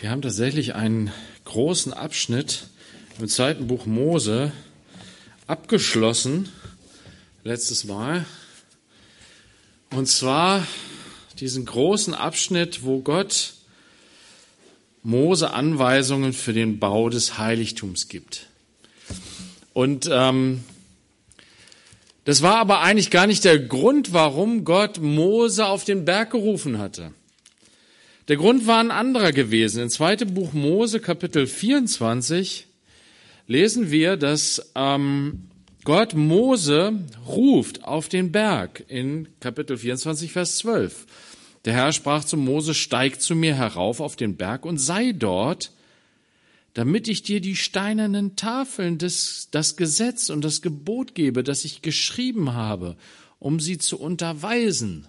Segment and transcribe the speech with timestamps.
[0.00, 1.12] Wir haben tatsächlich einen
[1.44, 2.68] großen Abschnitt
[3.18, 4.50] im zweiten Buch Mose
[5.46, 6.48] abgeschlossen,
[7.44, 8.24] letztes Mal.
[9.90, 10.66] Und zwar
[11.38, 13.52] diesen großen Abschnitt, wo Gott
[15.02, 18.46] Mose Anweisungen für den Bau des Heiligtums gibt.
[19.74, 20.64] Und ähm,
[22.24, 26.78] das war aber eigentlich gar nicht der Grund, warum Gott Mose auf den Berg gerufen
[26.78, 27.12] hatte.
[28.28, 29.82] Der Grund war ein anderer gewesen.
[29.82, 30.16] In 2.
[30.26, 32.66] Buch Mose, Kapitel 24,
[33.46, 35.48] lesen wir, dass ähm,
[35.84, 36.92] Gott Mose
[37.26, 41.06] ruft auf den Berg in Kapitel 24, Vers 12.
[41.64, 45.72] Der Herr sprach zu Mose, steig zu mir herauf auf den Berg und sei dort,
[46.74, 51.82] damit ich dir die steinernen Tafeln des, das Gesetz und das Gebot gebe, das ich
[51.82, 52.96] geschrieben habe,
[53.38, 55.08] um sie zu unterweisen.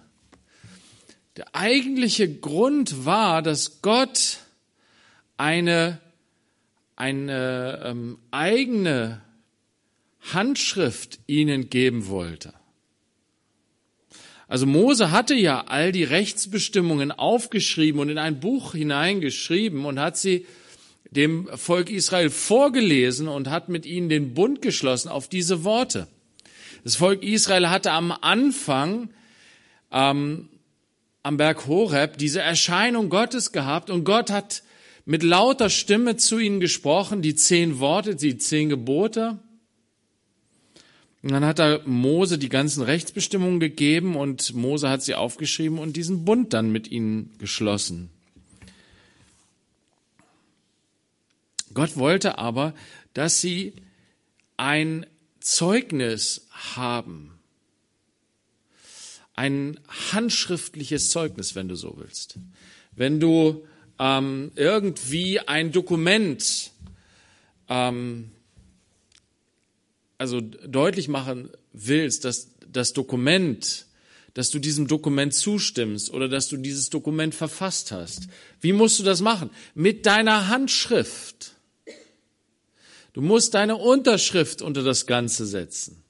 [1.36, 4.38] Der eigentliche Grund war, dass Gott
[5.38, 6.00] eine,
[6.94, 9.22] eine ähm, eigene
[10.32, 12.52] Handschrift ihnen geben wollte.
[14.46, 20.18] Also Mose hatte ja all die Rechtsbestimmungen aufgeschrieben und in ein Buch hineingeschrieben und hat
[20.18, 20.46] sie
[21.10, 26.06] dem Volk Israel vorgelesen und hat mit ihnen den Bund geschlossen auf diese Worte.
[26.84, 29.08] Das Volk Israel hatte am Anfang
[29.90, 30.50] ähm,
[31.22, 34.62] am Berg Horeb diese Erscheinung Gottes gehabt und Gott hat
[35.04, 39.38] mit lauter Stimme zu ihnen gesprochen, die zehn Worte, die zehn Gebote.
[41.22, 45.96] Und dann hat er Mose die ganzen Rechtsbestimmungen gegeben und Mose hat sie aufgeschrieben und
[45.96, 48.10] diesen Bund dann mit ihnen geschlossen.
[51.74, 52.74] Gott wollte aber,
[53.14, 53.74] dass sie
[54.56, 55.06] ein
[55.40, 57.31] Zeugnis haben
[59.34, 62.38] ein handschriftliches Zeugnis, wenn du so willst.
[62.94, 63.64] Wenn du
[63.98, 66.70] ähm, irgendwie ein Dokument
[67.68, 68.30] ähm,
[70.18, 73.86] also deutlich machen willst, dass das Dokument,
[74.34, 78.28] dass du diesem Dokument zustimmst oder dass du dieses Dokument verfasst hast.
[78.60, 79.50] Wie musst du das machen?
[79.74, 81.52] Mit deiner Handschrift.
[83.12, 86.02] Du musst deine Unterschrift unter das Ganze setzen,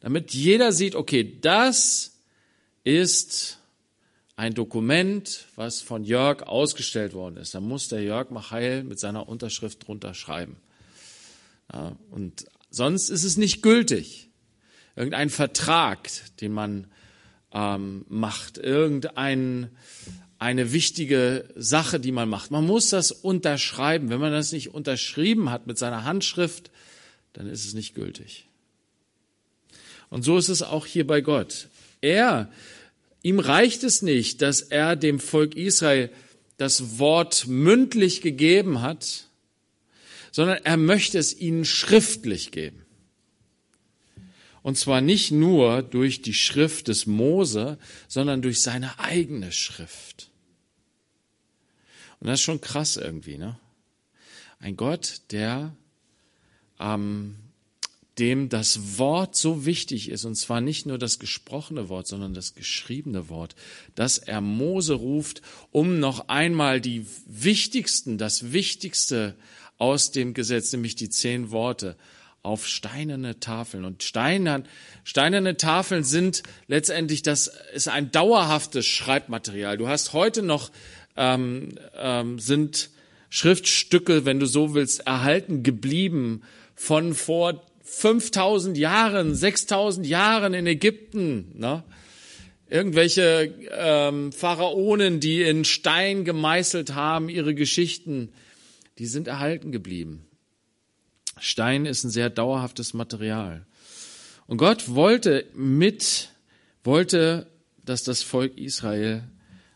[0.00, 2.19] damit jeder sieht, okay, das
[2.84, 3.58] ist
[4.36, 7.54] ein Dokument, was von Jörg ausgestellt worden ist.
[7.54, 10.56] Da muss der Jörg Machail mit seiner Unterschrift drunter schreiben.
[11.72, 14.28] Ja, und sonst ist es nicht gültig.
[14.96, 16.10] Irgendein Vertrag,
[16.40, 16.86] den man
[17.52, 19.70] ähm, macht, irgendein
[20.38, 22.50] eine wichtige Sache, die man macht.
[22.50, 24.08] Man muss das unterschreiben.
[24.08, 26.70] Wenn man das nicht unterschrieben hat mit seiner Handschrift,
[27.34, 28.46] dann ist es nicht gültig.
[30.08, 31.68] Und so ist es auch hier bei Gott.
[32.00, 32.50] Er,
[33.22, 36.10] ihm reicht es nicht, dass er dem Volk Israel
[36.56, 39.28] das Wort mündlich gegeben hat,
[40.30, 42.84] sondern er möchte es ihnen schriftlich geben.
[44.62, 47.78] Und zwar nicht nur durch die Schrift des Mose,
[48.08, 50.30] sondern durch seine eigene Schrift.
[52.20, 53.58] Und das ist schon krass irgendwie, ne?
[54.58, 55.74] Ein Gott, der
[56.78, 57.36] ähm,
[58.20, 62.54] dem das Wort so wichtig ist, und zwar nicht nur das gesprochene Wort, sondern das
[62.54, 63.56] geschriebene Wort,
[63.94, 65.40] dass er Mose ruft,
[65.72, 69.34] um noch einmal die wichtigsten, das Wichtigste
[69.78, 71.96] aus dem Gesetz, nämlich die zehn Worte,
[72.42, 73.84] auf steinerne Tafeln.
[73.84, 74.66] Und steinern,
[75.04, 79.76] steinerne Tafeln sind letztendlich, das ist ein dauerhaftes Schreibmaterial.
[79.76, 80.70] Du hast heute noch,
[81.16, 82.90] ähm, ähm, sind
[83.28, 86.42] Schriftstücke, wenn du so willst, erhalten geblieben
[86.74, 87.62] von vor
[87.92, 91.52] 5000 Jahren, 6000 Jahren in Ägypten.
[91.58, 91.82] Ne?
[92.68, 98.32] Irgendwelche ähm, Pharaonen, die in Stein gemeißelt haben, ihre Geschichten,
[98.98, 100.24] die sind erhalten geblieben.
[101.40, 103.66] Stein ist ein sehr dauerhaftes Material.
[104.46, 106.30] Und Gott wollte mit,
[106.84, 107.50] wollte,
[107.84, 109.24] dass das Volk Israel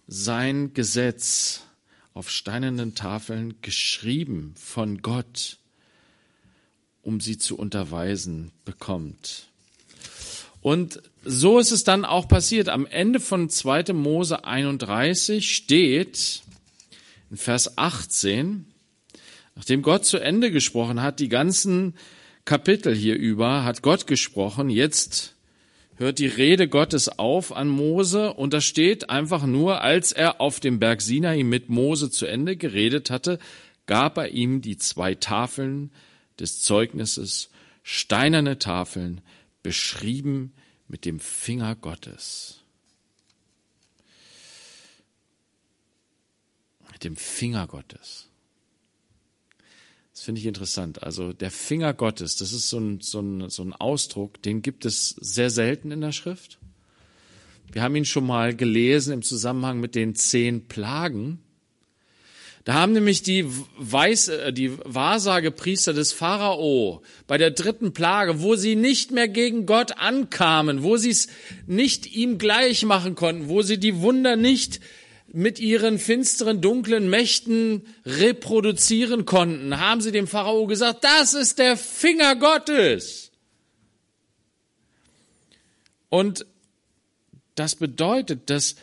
[0.06, 1.62] sein Gesetz
[2.12, 5.58] auf steinernen Tafeln geschrieben von Gott
[7.04, 9.48] um sie zu unterweisen, bekommt.
[10.60, 12.68] Und so ist es dann auch passiert.
[12.68, 13.92] Am Ende von 2.
[13.92, 16.42] Mose 31 steht
[17.30, 18.66] in Vers 18,
[19.54, 21.94] nachdem Gott zu Ende gesprochen hat, die ganzen
[22.44, 25.34] Kapitel hier über, hat Gott gesprochen, jetzt
[25.96, 30.60] hört die Rede Gottes auf an Mose und da steht einfach nur, als er auf
[30.60, 33.38] dem Berg Sinai mit Mose zu Ende geredet hatte,
[33.86, 35.90] gab er ihm die zwei Tafeln
[36.38, 37.50] des Zeugnisses,
[37.82, 39.20] steinerne Tafeln,
[39.62, 40.52] beschrieben
[40.88, 42.60] mit dem Finger Gottes.
[46.92, 48.28] Mit dem Finger Gottes.
[50.12, 51.02] Das finde ich interessant.
[51.02, 54.84] Also der Finger Gottes, das ist so ein, so, ein, so ein Ausdruck, den gibt
[54.84, 56.58] es sehr selten in der Schrift.
[57.72, 61.40] Wir haben ihn schon mal gelesen im Zusammenhang mit den zehn Plagen.
[62.64, 63.46] Da haben nämlich die,
[63.76, 69.66] Weiß, äh, die Wahrsagepriester des Pharao bei der dritten Plage, wo sie nicht mehr gegen
[69.66, 71.28] Gott ankamen, wo sie es
[71.66, 74.80] nicht ihm gleich machen konnten, wo sie die Wunder nicht
[75.26, 81.76] mit ihren finsteren, dunklen Mächten reproduzieren konnten, haben sie dem Pharao gesagt, das ist der
[81.76, 83.32] Finger Gottes.
[86.08, 86.46] Und
[87.56, 88.76] das bedeutet, dass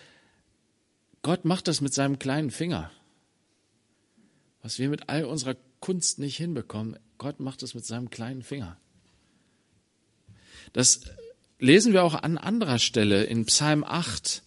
[1.24, 2.92] Gott macht das mit seinem kleinen Finger.
[4.62, 8.78] Was wir mit all unserer Kunst nicht hinbekommen, Gott macht es mit seinem kleinen Finger.
[10.74, 11.02] Das
[11.60, 14.44] lesen wir auch an anderer Stelle in Psalm 8.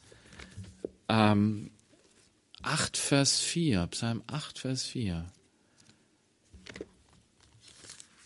[1.09, 1.71] Ähm,
[2.63, 5.27] 8, Vers 4, Psalm 8, Vers 4.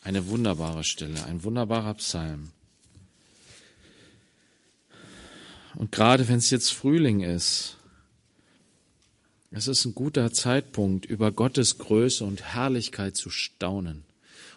[0.05, 2.53] Eine wunderbare Stelle, ein wunderbarer Psalm.
[5.75, 7.78] Und gerade wenn es jetzt Frühling ist,
[9.51, 14.05] es ist ein guter Zeitpunkt, über Gottes Größe und Herrlichkeit zu staunen.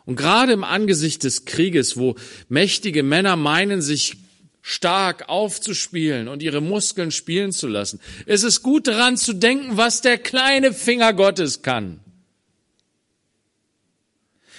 [0.05, 2.15] Und gerade im Angesicht des Krieges, wo
[2.49, 4.17] mächtige Männer meinen, sich
[4.61, 7.99] stark aufzuspielen und ihre Muskeln spielen zu lassen.
[8.25, 11.99] Es ist gut daran zu denken, was der kleine Finger Gottes kann.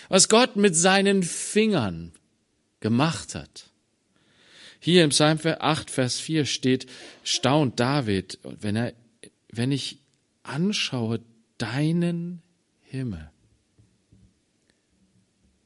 [0.08, 2.12] Was Gott mit seinen Fingern
[2.80, 3.70] gemacht hat.
[4.80, 6.86] Hier im Psalm 8, Vers 4 steht,
[7.22, 8.92] staunt David, wenn er,
[9.52, 10.01] wenn ich
[10.42, 11.20] anschaue
[11.58, 12.42] deinen
[12.80, 13.30] Himmel.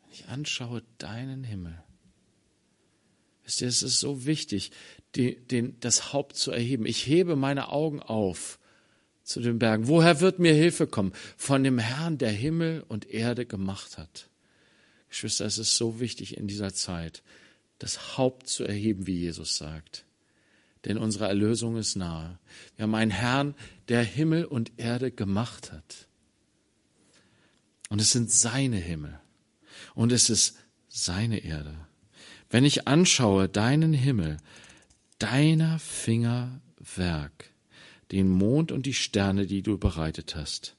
[0.03, 1.83] Wenn ich anschaue deinen Himmel.
[3.45, 4.73] Wisst ihr, es ist so wichtig,
[5.15, 6.87] die, den, das Haupt zu erheben.
[6.87, 8.59] Ich hebe meine Augen auf
[9.23, 9.89] zu den Bergen.
[9.89, 11.13] Woher wird mir Hilfe kommen?
[11.37, 14.31] Von dem Herrn, der Himmel und Erde gemacht hat.
[15.09, 17.23] Geschwister, es ist so wichtig in dieser Zeit,
[17.79, 20.06] das Haupt zu erheben, wie Jesus sagt.
[20.87, 22.39] Denn unsere Erlösung ist nahe.
[22.77, 23.55] Wir haben einen Herrn,
[23.89, 26.09] der Himmel und Erde gemacht hat.
[27.91, 29.21] Und es sind seine Himmel.
[29.95, 30.57] Und es ist
[30.89, 31.77] seine Erde
[32.51, 34.39] wenn ich anschaue deinen Himmel,
[35.19, 36.61] deiner Finger
[36.95, 37.51] Werk,
[38.13, 40.77] den Mond und die Sterne, die du bereitet hast.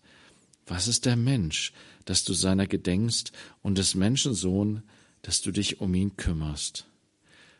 [0.65, 1.73] Was ist der Mensch,
[2.05, 3.31] dass du seiner gedenkst
[3.61, 4.83] und des Menschensohn,
[5.21, 6.87] dass du dich um ihn kümmerst?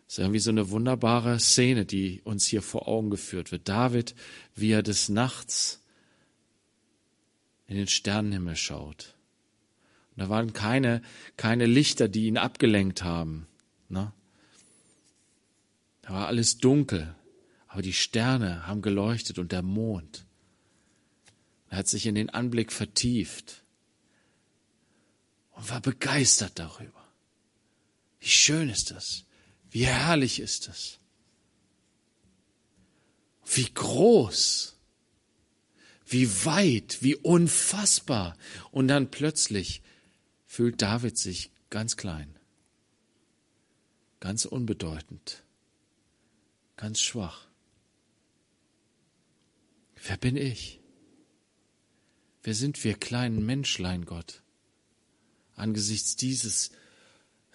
[0.07, 3.67] Das ist irgendwie so eine wunderbare Szene, die uns hier vor Augen geführt wird.
[3.67, 4.15] David,
[4.55, 5.83] wie er des Nachts
[7.67, 9.15] in den Sternenhimmel schaut.
[10.11, 11.01] Und da waren keine,
[11.35, 13.47] keine Lichter, die ihn abgelenkt haben.
[13.89, 14.13] Ne?
[16.03, 17.13] Da war alles dunkel,
[17.67, 20.25] aber die Sterne haben geleuchtet und der Mond.
[21.69, 23.61] Er hat sich in den Anblick vertieft
[25.51, 27.05] und war begeistert darüber.
[28.21, 29.26] Wie schön ist das?
[29.69, 30.99] Wie herrlich ist das?
[33.45, 34.75] Wie groß,
[36.05, 38.37] wie weit, wie unfassbar.
[38.71, 39.81] Und dann plötzlich
[40.45, 42.37] fühlt David sich ganz klein
[44.19, 45.43] ganz unbedeutend,
[46.75, 47.47] ganz schwach.
[50.03, 50.79] Wer bin ich?
[52.43, 54.41] Wer sind wir kleinen Menschlein, Gott?
[55.55, 56.71] Angesichts dieses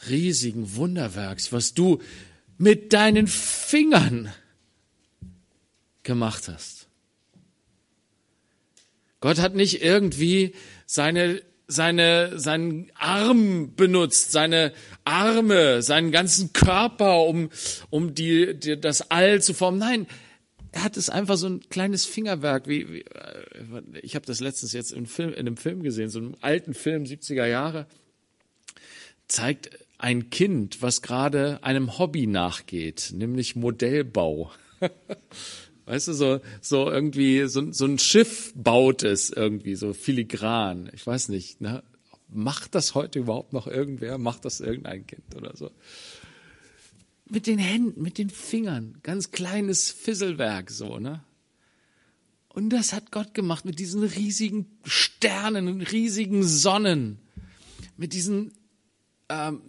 [0.08, 2.00] riesigen Wunderwerks, was du
[2.58, 4.32] mit deinen Fingern
[6.02, 6.88] gemacht hast.
[9.20, 10.54] Gott hat nicht irgendwie
[10.86, 11.42] seine
[11.72, 14.72] seine, seinen Arm benutzt, seine
[15.04, 17.50] Arme, seinen ganzen Körper, um,
[17.90, 19.78] um die, die, das All zu formen.
[19.78, 20.06] Nein,
[20.70, 24.72] er hat es einfach so ein kleines Fingerwerk, wie, wie äh, ich habe das letztens
[24.72, 27.86] jetzt im Film, in einem Film gesehen, so einem alten Film 70er Jahre,
[29.28, 29.70] zeigt
[30.02, 34.50] ein Kind, was gerade einem Hobby nachgeht, nämlich Modellbau.
[35.86, 40.90] Weißt du, so, so irgendwie, so, so ein Schiff baut es irgendwie, so filigran.
[40.92, 41.84] Ich weiß nicht, ne?
[42.28, 44.18] Macht das heute überhaupt noch irgendwer?
[44.18, 45.70] Macht das irgendein Kind oder so?
[47.28, 51.22] Mit den Händen, mit den Fingern, ganz kleines Fisselwerk, so, ne?
[52.48, 57.18] Und das hat Gott gemacht mit diesen riesigen Sternen, riesigen Sonnen,
[57.96, 58.52] mit diesen
[59.32, 59.62] ähm,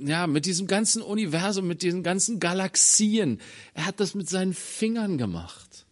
[0.00, 3.40] ja, mit diesem ganzen Universum, mit diesen ganzen Galaxien.
[3.74, 5.86] Er hat das mit seinen Fingern gemacht.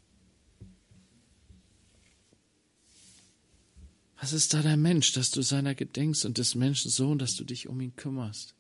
[4.21, 7.45] Was ist da der Mensch, dass du seiner gedenkst und des Menschen Sohn, dass du
[7.45, 8.55] dich um ihn kümmerst?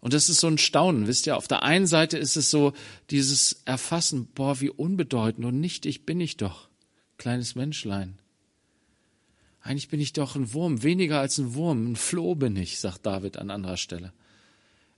[0.00, 2.72] Und das ist so ein Staunen, wisst ihr, auf der einen Seite ist es so
[3.10, 6.70] dieses Erfassen, boah, wie unbedeutend und nichtig bin ich doch.
[7.18, 8.18] kleines Menschlein.
[9.62, 13.04] Eigentlich bin ich doch ein Wurm, weniger als ein Wurm, ein Floh bin ich, sagt
[13.04, 14.12] David an anderer Stelle.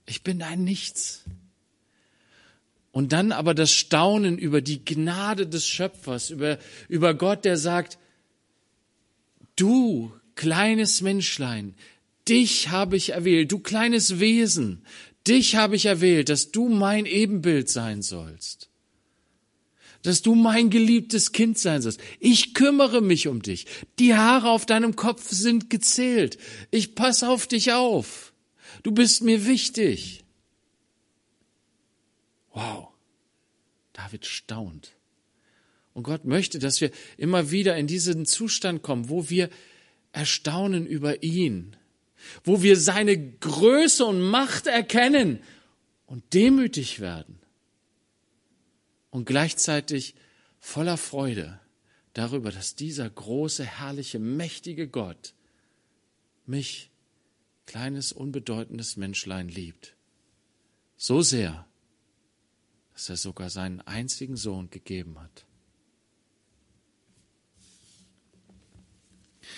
[0.05, 1.23] Ich bin ein Nichts.
[2.91, 7.97] Und dann aber das Staunen über die Gnade des Schöpfers, über, über Gott, der sagt,
[9.55, 11.75] du kleines Menschlein,
[12.29, 14.85] dich habe ich erwählt, du kleines Wesen,
[15.27, 18.69] dich habe ich erwählt, dass du mein Ebenbild sein sollst
[20.03, 21.99] dass du mein geliebtes Kind sein sollst.
[22.19, 23.65] Ich kümmere mich um dich.
[23.99, 26.37] Die Haare auf deinem Kopf sind gezählt.
[26.71, 28.33] Ich passe auf dich auf.
[28.83, 30.23] Du bist mir wichtig.
[32.53, 32.89] Wow.
[33.93, 34.91] David staunt.
[35.93, 39.49] Und Gott möchte, dass wir immer wieder in diesen Zustand kommen, wo wir
[40.11, 41.75] erstaunen über ihn,
[42.43, 45.39] wo wir seine Größe und Macht erkennen
[46.05, 47.42] und demütig werden
[49.13, 50.15] und gleichzeitig
[50.59, 51.59] voller Freude
[52.13, 55.35] darüber, dass dieser große, herrliche, mächtige Gott
[56.47, 56.89] mich,
[57.67, 59.95] kleines, unbedeutendes Menschlein, liebt.
[60.97, 61.67] So sehr,
[62.93, 65.45] dass er sogar seinen einzigen Sohn gegeben hat.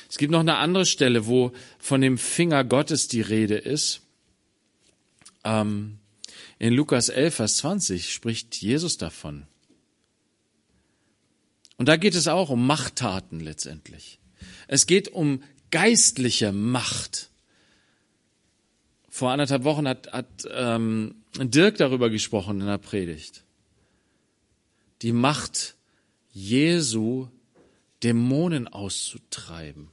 [0.10, 4.02] Es gibt noch eine andere Stelle, wo von dem Finger Gottes die Rede ist.
[5.46, 6.00] Ähm,
[6.60, 9.46] in Lukas 11, Vers 20 spricht Jesus davon.
[11.78, 14.20] Und da geht es auch um Machttaten letztendlich.
[14.68, 17.30] Es geht um geistliche Macht.
[19.10, 23.44] Vor anderthalb Wochen hat, hat ähm, Dirk darüber gesprochen in der Predigt.
[25.02, 25.76] Die Macht
[26.32, 27.28] Jesu,
[28.04, 29.90] Dämonen auszutreiben.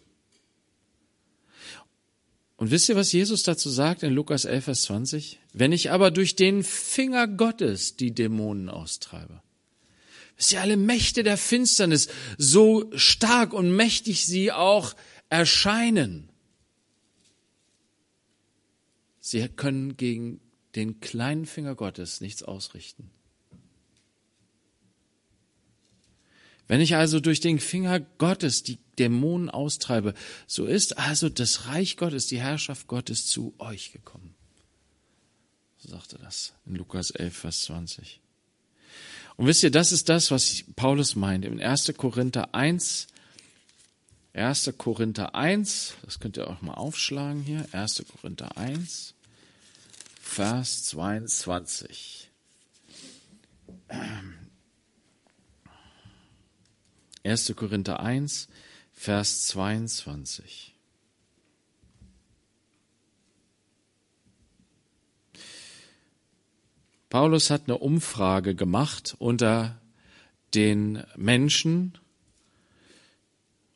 [2.63, 5.41] Und wisst ihr, was Jesus dazu sagt in Lukas 11, Vers 20?
[5.53, 9.43] Wenn ich aber durch den Finger Gottes die Dämonen austreibe.
[10.37, 12.07] Wisst ihr, alle Mächte der Finsternis,
[12.39, 14.95] so stark und mächtig sie auch
[15.29, 16.29] erscheinen,
[19.19, 20.41] sie können gegen
[20.77, 23.11] den kleinen Finger Gottes nichts ausrichten.
[26.73, 30.15] Wenn ich also durch den Finger Gottes die Dämonen austreibe,
[30.47, 34.35] so ist also das Reich Gottes, die Herrschaft Gottes zu euch gekommen.
[35.77, 38.23] So sagte das in Lukas 11, Vers 20.
[39.37, 41.45] Und wisst ihr, das ist das, was Paulus meint.
[41.45, 41.93] In 1.
[41.99, 43.07] Korinther 1,
[44.33, 44.73] 1.
[44.79, 48.03] Korinther 1, das könnt ihr auch mal aufschlagen hier, 1.
[48.11, 49.13] Korinther 1,
[50.23, 52.31] Vers 22.
[57.25, 57.55] 1.
[57.55, 58.49] Korinther 1,
[58.93, 60.75] Vers 22.
[67.09, 69.79] Paulus hat eine Umfrage gemacht unter
[70.55, 71.99] den Menschen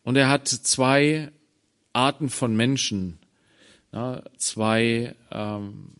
[0.02, 1.30] und er hat zwei
[1.92, 3.18] Arten von Menschen,
[4.38, 5.92] zwei, ähm,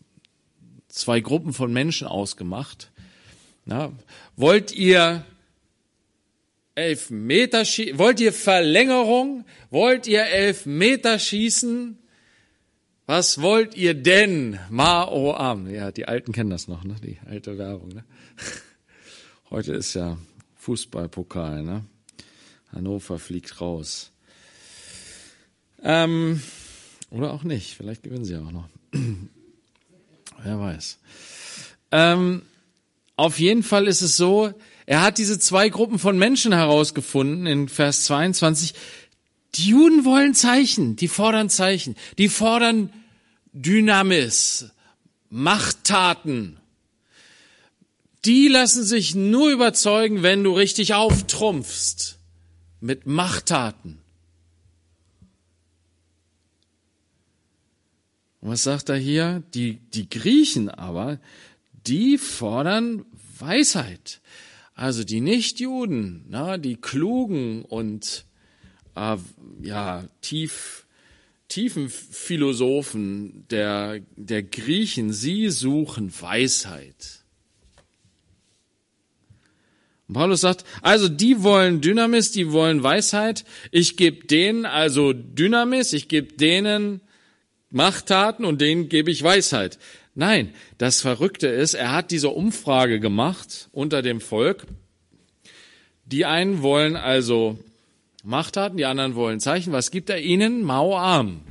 [0.87, 2.91] zwei Gruppen von Menschen ausgemacht.
[4.35, 5.25] wollt ihr
[6.77, 7.97] elf Meter schießen?
[7.97, 9.45] Wollt ihr Verlängerung?
[9.69, 11.97] Wollt ihr elf Meter schießen?
[13.07, 14.59] Was wollt ihr denn?
[14.69, 15.69] Mao Am.
[15.69, 16.95] Ja, die Alten kennen das noch, ne?
[17.03, 18.03] Die alte Werbung, ne?
[19.49, 20.17] Heute ist ja
[20.57, 21.85] Fußballpokal, ne?
[22.71, 24.11] Hannover fliegt raus.
[25.81, 26.41] Ähm,
[27.09, 27.75] oder auch nicht.
[27.75, 28.67] Vielleicht gewinnen sie auch noch.
[30.43, 30.99] Wer weiß.
[31.91, 32.41] Ähm,
[33.15, 34.53] auf jeden Fall ist es so,
[34.87, 38.73] er hat diese zwei Gruppen von Menschen herausgefunden in Vers 22.
[39.55, 42.93] Die Juden wollen Zeichen, die fordern Zeichen, die fordern
[43.51, 44.71] Dynamis,
[45.29, 46.57] Machttaten.
[48.23, 52.17] Die lassen sich nur überzeugen, wenn du richtig auftrumpfst
[52.79, 53.99] mit Machttaten.
[58.39, 59.43] Und was sagt er hier?
[59.53, 61.19] Die, die Griechen aber,
[61.85, 63.03] die fordern
[63.37, 64.21] Weisheit.
[64.77, 68.25] Also die Nichtjuden, na, die klugen und
[68.95, 69.17] äh,
[69.63, 70.85] ja tief
[71.47, 77.23] tiefen Philosophen der der Griechen, sie suchen Weisheit.
[80.07, 83.45] Und Paulus sagt, also die wollen Dynamis, die wollen Weisheit.
[83.71, 87.01] Ich gebe denen also Dynamis, ich gebe denen
[87.71, 89.79] Machttaten und denen gebe ich Weisheit.
[90.19, 94.65] Nein, das Verrückte ist, er hat diese Umfrage gemacht unter dem Volk.
[96.05, 97.59] Die einen wollen also
[98.23, 99.73] Machttaten, die anderen wollen Zeichen.
[99.73, 100.63] Was gibt er ihnen?
[100.63, 101.41] Mauarm.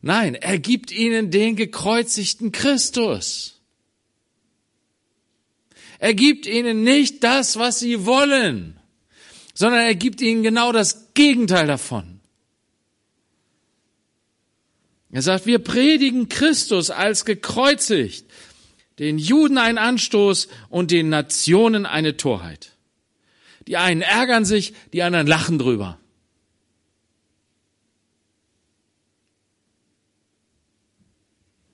[0.00, 3.60] Nein, er gibt ihnen den gekreuzigten Christus.
[5.98, 8.78] Er gibt ihnen nicht das, was sie wollen.
[9.54, 12.15] sondern er gibt ihnen genau das Gegenteil davon.
[15.10, 18.26] Er sagt, wir predigen Christus als gekreuzigt,
[18.98, 22.72] den Juden ein Anstoß und den Nationen eine Torheit.
[23.66, 25.98] Die einen ärgern sich, die anderen lachen drüber.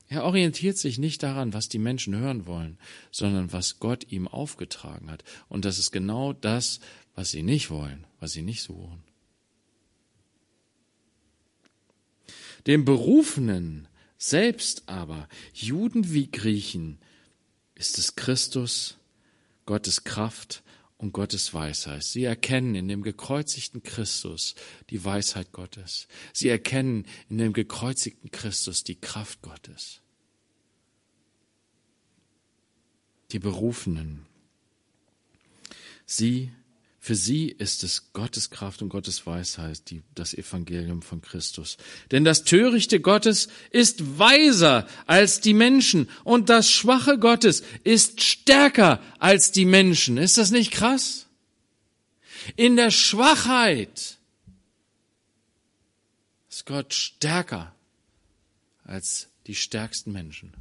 [0.08, 2.78] Er orientiert sich nicht daran, was die Menschen hören wollen,
[3.10, 5.24] sondern was Gott ihm aufgetragen hat.
[5.48, 6.80] Und das ist genau das,
[7.14, 9.02] was sie nicht wollen, was sie nicht suchen.
[12.66, 13.88] Dem Berufenen
[14.18, 16.98] selbst aber, Juden wie Griechen,
[17.74, 18.98] ist es Christus,
[19.66, 20.62] Gottes Kraft
[20.96, 22.04] und Gottes Weisheit.
[22.04, 24.54] Sie erkennen in dem gekreuzigten Christus
[24.90, 26.06] die Weisheit Gottes.
[26.32, 30.02] Sie erkennen in dem gekreuzigten Christus die Kraft Gottes.
[33.32, 34.26] die Berufenen.
[36.04, 36.52] Sie,
[37.04, 41.76] für sie ist es Gottes Kraft und Gottes Weisheit, die, das Evangelium von Christus.
[42.12, 49.02] Denn das Törichte Gottes ist weiser als die Menschen und das Schwache Gottes ist stärker
[49.18, 50.16] als die Menschen.
[50.16, 51.26] Ist das nicht krass?
[52.54, 54.18] In der Schwachheit
[56.48, 57.74] ist Gott stärker
[58.84, 60.52] als die stärksten Menschen.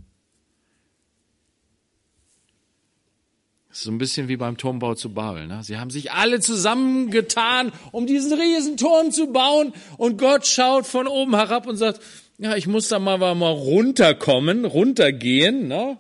[3.73, 5.47] So ein bisschen wie beim Turmbau zu Babel.
[5.47, 5.63] Ne?
[5.63, 9.73] Sie haben sich alle zusammengetan, um diesen riesen Turm zu bauen.
[9.97, 12.01] Und Gott schaut von oben herab und sagt,
[12.37, 15.97] ja, ich muss da mal, mal runterkommen, runtergehen, ne?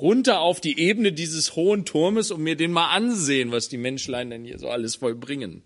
[0.00, 4.30] runter auf die Ebene dieses hohen Turmes und mir den mal ansehen, was die Menschlein
[4.30, 5.62] denn hier so alles vollbringen.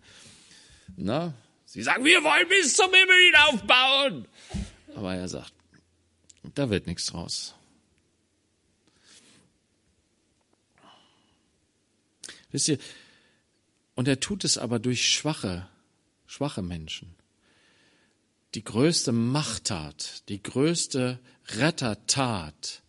[0.97, 1.35] Na?
[1.65, 4.29] Sie sagen, wir wollen bis zum Himmel hinaufbauen.
[4.97, 5.53] Aber er sagt,
[6.55, 7.55] da wird nichts draus.
[12.55, 12.79] Wisst ihr,
[13.97, 15.69] und er tut es aber durch schwache,
[16.25, 17.17] schwache Menschen.
[18.55, 22.85] Die größte Machttat, die größte Rettertat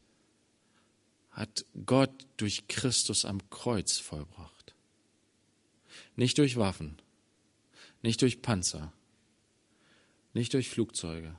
[1.32, 4.76] hat Gott durch Christus am Kreuz vollbracht.
[6.16, 7.02] Nicht durch Waffen,
[8.04, 8.94] nicht durch Panzer,
[10.36, 11.36] nicht durch Flugzeuge.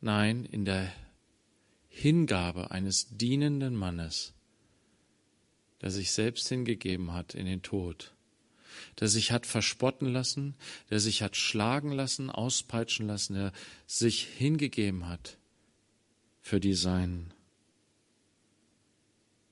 [0.00, 0.90] Nein, in der
[1.90, 4.32] Hingabe eines dienenden Mannes,
[5.80, 8.12] der sich selbst hingegeben hat in den Tod,
[9.00, 10.54] der sich hat verspotten lassen,
[10.90, 13.52] der sich hat schlagen lassen, auspeitschen lassen, der
[13.86, 15.36] sich hingegeben hat
[16.40, 17.32] für die Seinen,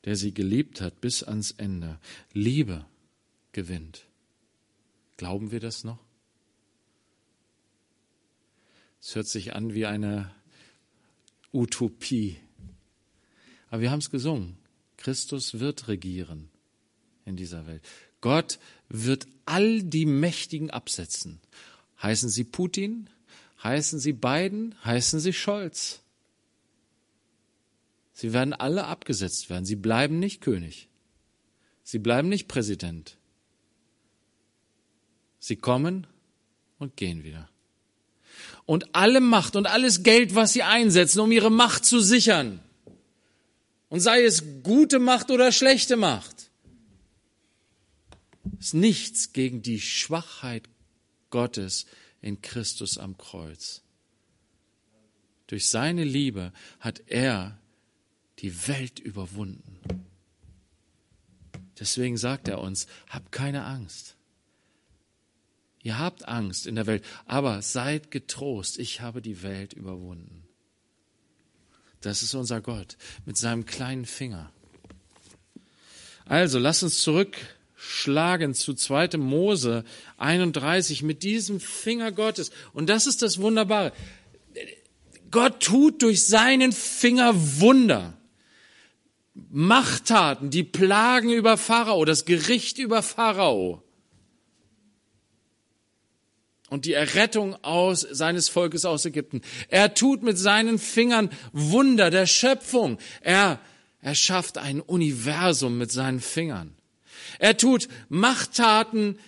[0.05, 1.99] der sie geliebt hat bis ans Ende.
[2.33, 2.85] Liebe
[3.53, 4.07] gewinnt.
[5.17, 5.99] Glauben wir das noch?
[9.01, 10.35] Es hört sich an wie eine
[11.53, 12.37] Utopie.
[13.71, 14.59] Aber wir haben es gesungen.
[15.07, 16.49] Christus wird regieren
[17.25, 17.81] in dieser Welt.
[18.21, 21.39] Gott wird all die Mächtigen absetzen.
[22.03, 23.09] Heißen sie Putin?
[23.63, 24.75] Heißen sie Biden?
[24.85, 26.01] Heißen sie Scholz?
[28.15, 29.65] Sie werden alle abgesetzt werden.
[29.65, 30.89] Sie bleiben nicht König.
[31.85, 33.17] Sie bleiben nicht Präsident.
[35.39, 36.09] Sie kommen
[36.81, 37.49] und gehen wieder.
[38.65, 42.61] Und alle Macht und alles Geld, was sie einsetzen, um ihre Macht zu sichern,
[43.89, 46.51] und sei es gute Macht oder schlechte Macht,
[48.59, 50.69] ist nichts gegen die Schwachheit
[51.31, 51.87] Gottes
[52.21, 53.83] in Christus am Kreuz.
[55.47, 57.61] Durch seine Liebe hat er
[58.41, 59.79] die Welt überwunden.
[61.79, 64.17] Deswegen sagt er uns, habt keine Angst.
[65.83, 70.46] Ihr habt Angst in der Welt, aber seid getrost, ich habe die Welt überwunden.
[72.01, 74.51] Das ist unser Gott mit seinem kleinen Finger.
[76.25, 79.17] Also, lass uns zurückschlagen zu 2.
[79.17, 79.85] Mose
[80.19, 82.51] 31 mit diesem Finger Gottes.
[82.73, 83.93] Und das ist das Wunderbare.
[85.31, 88.15] Gott tut durch seinen Finger Wunder.
[89.51, 93.86] Machttaten, die Plagen über Pharao, das Gericht über Pharao
[96.69, 99.43] und die Errettung aus seines Volkes aus Ägypten.
[99.69, 102.99] Er tut mit seinen Fingern Wunder der Schöpfung.
[103.21, 103.61] Er
[104.01, 106.75] erschafft ein Universum mit seinen Fingern.
[107.39, 109.19] Er tut Machttaten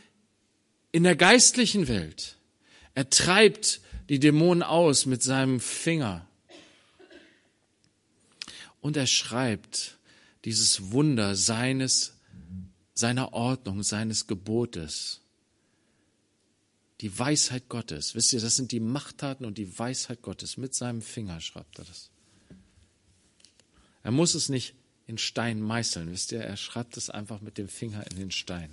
[0.93, 2.37] in der geistlichen Welt.
[2.95, 6.27] Er treibt die Dämonen aus mit seinem Finger.
[8.81, 9.99] Und er schreibt
[10.45, 12.15] dieses Wunder seines,
[12.95, 15.21] seiner Ordnung, seines Gebotes
[17.01, 18.15] die Weisheit Gottes.
[18.15, 20.57] Wisst ihr, das sind die Machttaten und die Weisheit Gottes.
[20.57, 22.11] Mit seinem Finger schreibt er das.
[24.03, 24.75] Er muss es nicht
[25.07, 26.11] in Stein meißeln.
[26.11, 28.71] Wisst ihr, er schreibt es einfach mit dem Finger in den Stein.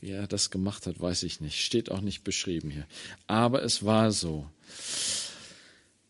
[0.00, 1.64] Wie er das gemacht hat, weiß ich nicht.
[1.64, 2.86] Steht auch nicht beschrieben hier.
[3.26, 4.48] Aber es war so.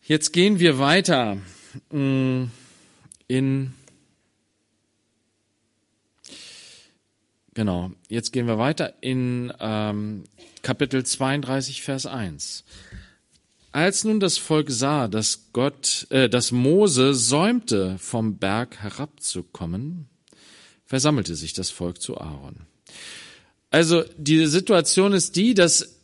[0.03, 1.37] Jetzt gehen wir weiter
[1.91, 2.45] mm,
[3.27, 3.73] in
[7.59, 10.23] Genau, jetzt gehen wir weiter in ähm,
[10.61, 12.63] Kapitel 32, Vers 1.
[13.73, 20.07] Als nun das Volk sah, dass Gott, äh, dass Mose säumte, vom Berg herabzukommen,
[20.85, 22.61] versammelte sich das Volk zu Aaron.
[23.71, 25.97] Also die Situation ist die, dass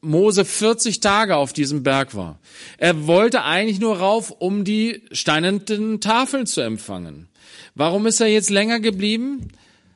[0.00, 2.40] Mose 40 Tage auf diesem Berg war.
[2.78, 7.28] Er wollte eigentlich nur rauf, um die steinernen Tafeln zu empfangen.
[7.74, 9.50] Warum ist er jetzt länger geblieben?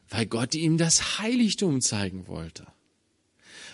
[0.09, 2.67] Weil Gott ihm das Heiligtum zeigen wollte.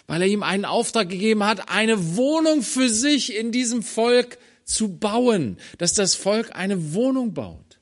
[0.06, 4.96] Weil er ihm einen Auftrag gegeben hat, eine Wohnung für sich in diesem Volk zu
[4.96, 7.78] bauen, dass das Volk eine Wohnung baut.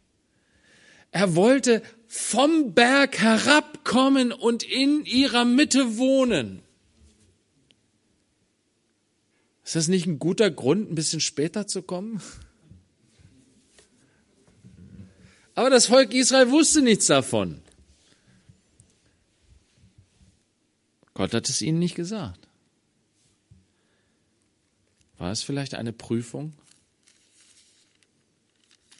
[1.12, 6.62] Er wollte vom Berg herabkommen und in ihrer Mitte wohnen.
[9.64, 12.20] Ist das nicht ein guter Grund, ein bisschen später zu kommen?
[15.54, 17.62] Aber das Volk Israel wusste nichts davon.
[21.20, 22.48] Gott hat es ihnen nicht gesagt.
[25.18, 26.54] War es vielleicht eine Prüfung?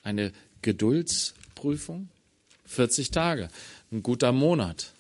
[0.03, 0.31] Eine
[0.61, 2.11] Geduldsprüfung?
[2.67, 3.49] 40 Tage,
[3.91, 4.93] ein guter Monat.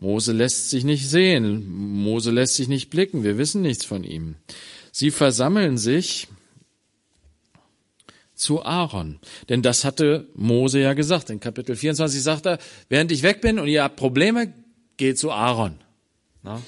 [0.00, 4.36] Mose lässt sich nicht sehen, Mose lässt sich nicht blicken, wir wissen nichts von ihm.
[4.90, 6.28] Sie versammeln sich
[8.34, 9.20] zu Aaron.
[9.50, 11.28] Denn das hatte Mose ja gesagt.
[11.28, 14.54] In Kapitel 24 sagt er, während ich weg bin und ihr habt Probleme,
[15.02, 15.80] geht zu Aaron.
[16.44, 16.62] Na?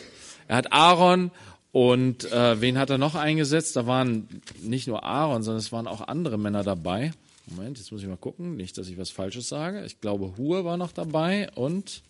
[0.49, 1.31] Er hat Aaron
[1.71, 3.77] und äh, wen hat er noch eingesetzt?
[3.77, 4.29] Da waren
[4.61, 7.13] nicht nur Aaron, sondern es waren auch andere Männer dabei.
[7.47, 9.85] Moment, jetzt muss ich mal gucken, nicht, dass ich was Falsches sage.
[9.85, 12.03] Ich glaube, Hur war noch dabei und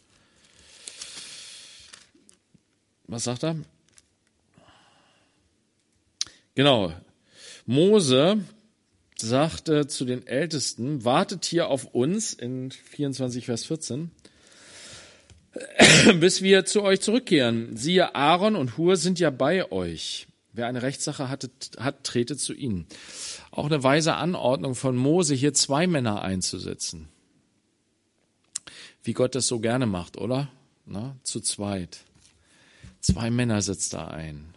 [3.07, 3.57] was sagt er?
[6.55, 6.95] Genau.
[7.67, 8.43] Mose
[9.19, 14.11] sagte zu den Ältesten, wartet hier auf uns in 24 Vers 14
[16.21, 17.77] bis wir zu euch zurückkehren.
[17.77, 20.27] Siehe, Aaron und Hur sind ja bei euch.
[20.53, 22.87] Wer eine Rechtssache hat, hat, trete zu ihnen.
[23.51, 27.09] Auch eine weise Anordnung von Mose, hier zwei Männer einzusetzen.
[29.03, 30.49] Wie Gott das so gerne macht, oder?
[30.87, 31.99] Na, zu zweit.
[33.01, 34.55] Zwei Männer setzt er ein.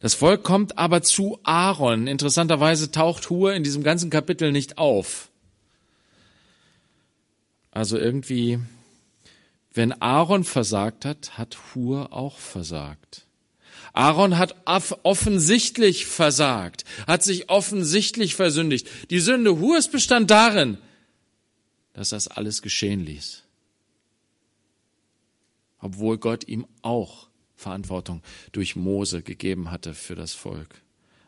[0.00, 2.06] Das Volk kommt aber zu Aaron.
[2.06, 5.30] Interessanterweise taucht Hur in diesem ganzen Kapitel nicht auf.
[7.72, 8.60] Also irgendwie
[9.72, 13.26] wenn Aaron versagt hat, hat Hur auch versagt.
[13.92, 14.54] Aaron hat
[15.02, 18.88] offensichtlich versagt, hat sich offensichtlich versündigt.
[19.10, 20.78] Die Sünde Hurs bestand darin,
[21.92, 23.42] dass das alles geschehen ließ.
[25.80, 30.82] Obwohl Gott ihm auch Verantwortung durch Mose gegeben hatte für das Volk.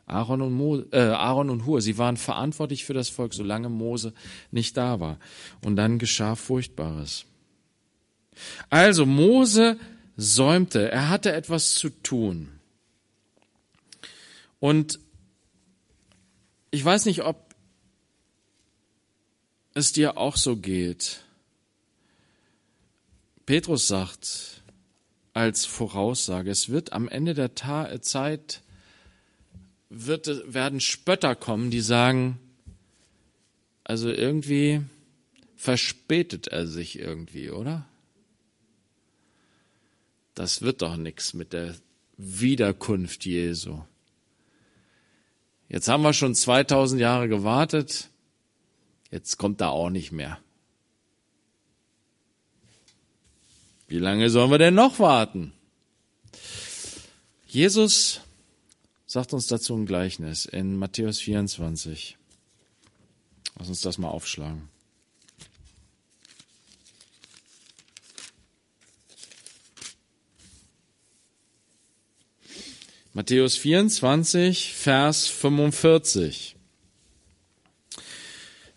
[0.06, 4.12] Aaron und, Mo, äh, Aaron und Hur, sie waren verantwortlich für das Volk, solange Mose
[4.50, 5.18] nicht da war.
[5.64, 7.24] Und dann geschah Furchtbares.
[8.70, 9.78] Also Mose
[10.16, 12.48] säumte, er hatte etwas zu tun.
[14.60, 14.98] Und
[16.70, 17.54] ich weiß nicht, ob
[19.74, 21.22] es dir auch so geht.
[23.46, 24.62] Petrus sagt
[25.34, 28.62] als Voraussage, es wird am Ende der Ta Zeit
[29.88, 32.38] wird, werden Spötter kommen, die sagen,
[33.84, 34.82] also irgendwie
[35.56, 37.86] verspätet er sich irgendwie, oder?
[40.34, 41.74] Das wird doch nichts mit der
[42.16, 43.82] Wiederkunft Jesu.
[45.68, 48.10] Jetzt haben wir schon 2000 Jahre gewartet,
[49.10, 50.38] jetzt kommt er auch nicht mehr.
[53.88, 55.52] Wie lange sollen wir denn noch warten?
[57.46, 58.20] Jesus
[59.06, 62.16] sagt uns dazu ein Gleichnis in Matthäus 24.
[63.58, 64.71] Lass uns das mal aufschlagen.
[73.14, 76.56] Matthäus 24, Vers 45.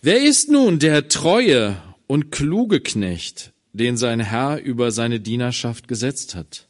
[0.01, 6.35] Wer ist nun der treue und kluge Knecht, den sein Herr über seine Dienerschaft gesetzt
[6.35, 6.67] hat,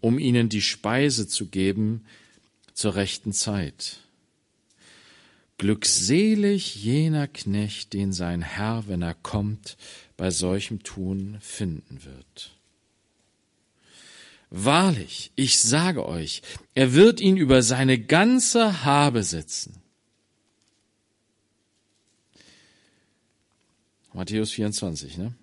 [0.00, 2.04] um ihnen die Speise zu geben
[2.74, 3.98] zur rechten Zeit?
[5.56, 9.76] Glückselig jener Knecht, den sein Herr, wenn er kommt,
[10.16, 12.57] bei solchem Tun finden wird.
[14.50, 16.42] Wahrlich, ich sage euch,
[16.74, 19.82] er wird ihn über seine ganze Habe setzen.
[24.14, 25.34] Matthäus 24, ne?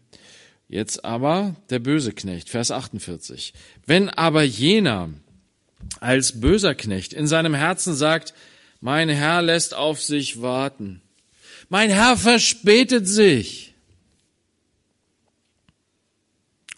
[0.68, 3.54] Jetzt aber der böse Knecht, Vers 48.
[3.86, 5.10] Wenn aber jener
[6.00, 8.34] als böser Knecht in seinem Herzen sagt,
[8.82, 11.02] mein Herr lässt auf sich warten,
[11.70, 13.76] mein Herr verspätet sich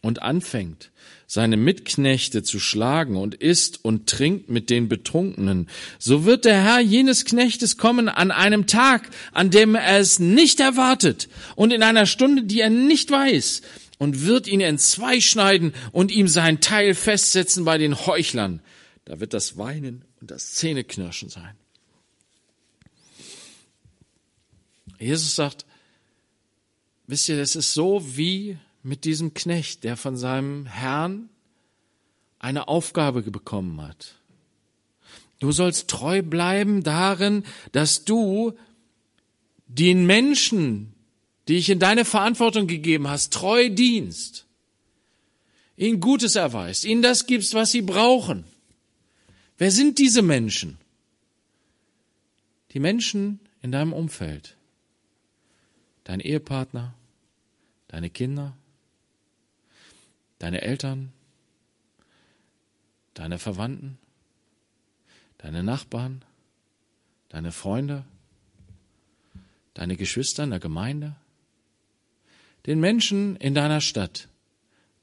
[0.01, 0.91] und anfängt,
[1.27, 6.79] seine Mitknechte zu schlagen und isst und trinkt mit den Betrunkenen, so wird der Herr
[6.79, 12.05] jenes Knechtes kommen an einem Tag, an dem er es nicht erwartet und in einer
[12.05, 13.61] Stunde, die er nicht weiß,
[13.97, 18.61] und wird ihn entzwei schneiden und ihm sein Teil festsetzen bei den Heuchlern.
[19.05, 21.55] Da wird das Weinen und das Zähneknirschen sein.
[24.99, 25.65] Jesus sagt,
[27.05, 31.27] wisst ihr, das ist so wie mit diesem Knecht, der von seinem Herrn
[32.39, 34.15] eine Aufgabe bekommen hat.
[35.39, 38.53] Du sollst treu bleiben darin, dass du
[39.67, 40.93] den Menschen,
[41.49, 44.45] die ich in deine Verantwortung gegeben hast, treu dienst,
[45.75, 48.45] ihnen Gutes erweist, ihnen das gibst, was sie brauchen.
[49.57, 50.77] Wer sind diese Menschen?
[52.71, 54.55] Die Menschen in deinem Umfeld.
[56.05, 56.93] Dein Ehepartner,
[57.89, 58.55] deine Kinder,
[60.39, 61.11] deine Eltern,
[63.13, 63.97] deine Verwandten,
[65.37, 66.23] deine Nachbarn,
[67.29, 68.03] deine Freunde,
[69.73, 71.15] deine Geschwister in der Gemeinde,
[72.65, 74.27] den Menschen in deiner Stadt,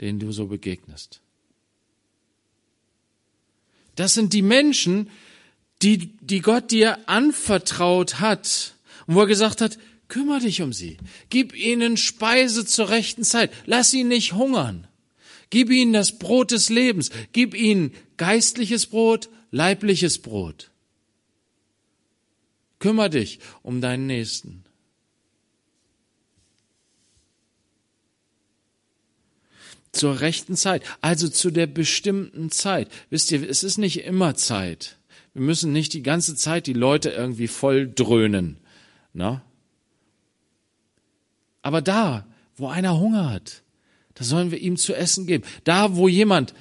[0.00, 1.20] denen du so begegnest.
[3.96, 5.10] Das sind die Menschen,
[5.82, 8.74] die, die Gott dir anvertraut hat
[9.06, 10.98] und wo er gesagt hat, kümmere dich um sie,
[11.30, 14.86] gib ihnen Speise zur rechten Zeit, lass sie nicht hungern.
[15.50, 17.10] Gib ihnen das Brot des Lebens.
[17.32, 20.70] Gib ihnen geistliches Brot, leibliches Brot.
[22.78, 24.64] Kümmer dich um deinen Nächsten.
[29.92, 32.90] Zur rechten Zeit, also zu der bestimmten Zeit.
[33.10, 34.98] Wisst ihr, es ist nicht immer Zeit.
[35.34, 38.58] Wir müssen nicht die ganze Zeit die Leute irgendwie voll dröhnen.
[39.12, 39.42] Na?
[41.62, 42.26] Aber da,
[42.56, 43.63] wo einer Hunger hat,
[44.14, 45.44] da sollen wir ihm zu essen geben.
[45.64, 46.54] Da, wo jemand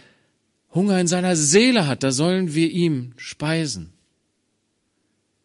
[0.73, 3.93] Hunger in seiner Seele hat, da sollen wir ihm speisen.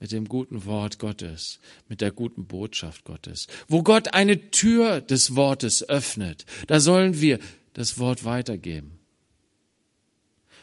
[0.01, 3.49] Mit dem guten Wort Gottes, mit der guten Botschaft Gottes.
[3.67, 7.41] Wo Gott eine Tür des Wortes öffnet, da sollen wir
[7.75, 8.99] das Wort weitergeben.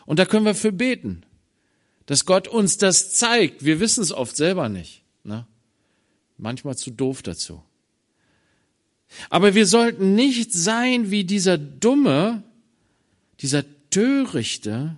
[0.06, 1.24] Und da können wir für beten,
[2.06, 3.66] dass Gott uns das zeigt.
[3.66, 5.04] Wir wissen es oft selber nicht.
[5.24, 5.46] Ne?
[6.38, 7.64] Manchmal zu doof dazu.
[9.30, 12.44] Aber wir sollten nicht sein wie dieser dumme,
[13.42, 14.96] dieser törichte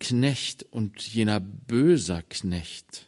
[0.00, 3.06] Knecht und jener böser Knecht.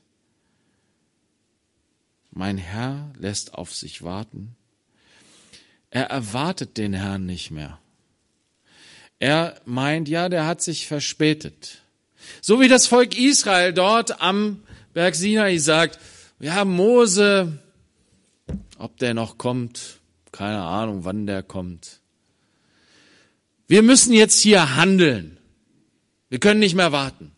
[2.31, 4.57] Mein Herr lässt auf sich warten.
[5.91, 7.79] Er erwartet den Herrn nicht mehr.
[9.19, 11.83] Er meint, ja, der hat sich verspätet.
[12.43, 15.99] So wie das Volk Israel dort am Berg Sinai sagt,
[16.39, 17.59] ja, Mose,
[18.79, 20.01] ob der noch kommt,
[20.33, 22.01] keine Ahnung, wann der kommt.
[23.69, 25.39] Wir müssen jetzt hier handeln.
[26.29, 27.33] Wir können nicht mehr warten.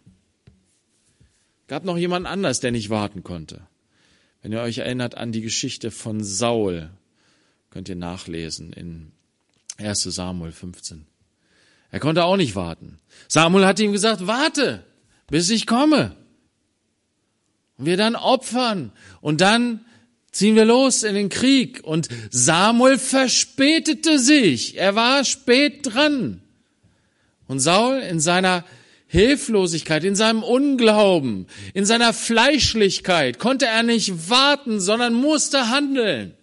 [1.67, 3.67] Gab noch jemand anders, der nicht warten konnte.
[4.43, 6.91] Wenn ihr euch erinnert an die Geschichte von Saul,
[7.71, 9.13] könnt ihr nachlesen in
[9.79, 11.07] 1 Samuel 15.
[11.91, 12.99] Er konnte auch nicht warten.
[13.29, 14.85] Samuel hat ihm gesagt, warte,
[15.29, 16.17] bis ich komme.
[17.77, 18.93] Und wir dann opfern.
[19.21, 19.85] Und dann
[20.33, 21.83] ziehen wir los in den Krieg.
[21.85, 24.77] Und Samuel verspätete sich.
[24.77, 26.43] Er war spät dran.
[27.47, 28.65] Und Saul in seiner
[29.07, 36.35] Hilflosigkeit, in seinem Unglauben, in seiner Fleischlichkeit konnte er nicht warten, sondern musste handeln.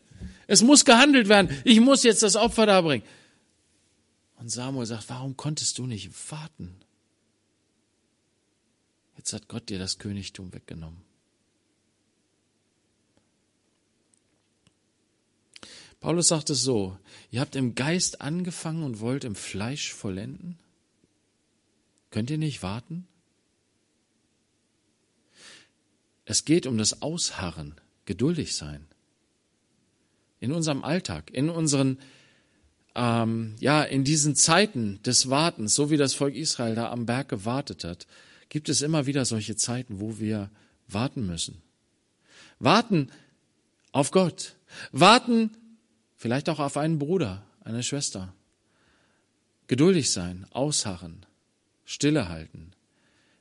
[0.48, 1.56] Es muss gehandelt werden.
[1.64, 3.04] Ich muss jetzt das Opfer da bringen.
[4.38, 6.76] Und Samuel sagt, warum konntest du nicht warten?
[9.18, 11.05] Jetzt hat Gott dir das Königtum weggenommen.
[16.06, 16.96] Paulus sagt es so,
[17.32, 20.60] ihr habt im Geist angefangen und wollt im Fleisch vollenden?
[22.12, 23.08] Könnt ihr nicht warten?
[26.24, 27.74] Es geht um das Ausharren,
[28.06, 28.86] geduldig sein.
[30.40, 31.98] In unserem Alltag, in unseren,
[32.94, 37.30] ähm, ja, in diesen Zeiten des Wartens, so wie das Volk Israel da am Berg
[37.30, 38.06] gewartet hat,
[38.50, 40.52] gibt es immer wieder solche Zeiten, wo wir
[40.88, 41.64] warten müssen.
[42.60, 43.10] Warten
[43.92, 44.56] auf Gott.
[44.92, 45.50] Warten
[46.16, 48.34] Vielleicht auch auf einen Bruder, eine Schwester.
[49.68, 51.26] Geduldig sein, ausharren,
[51.86, 52.72] stille halten,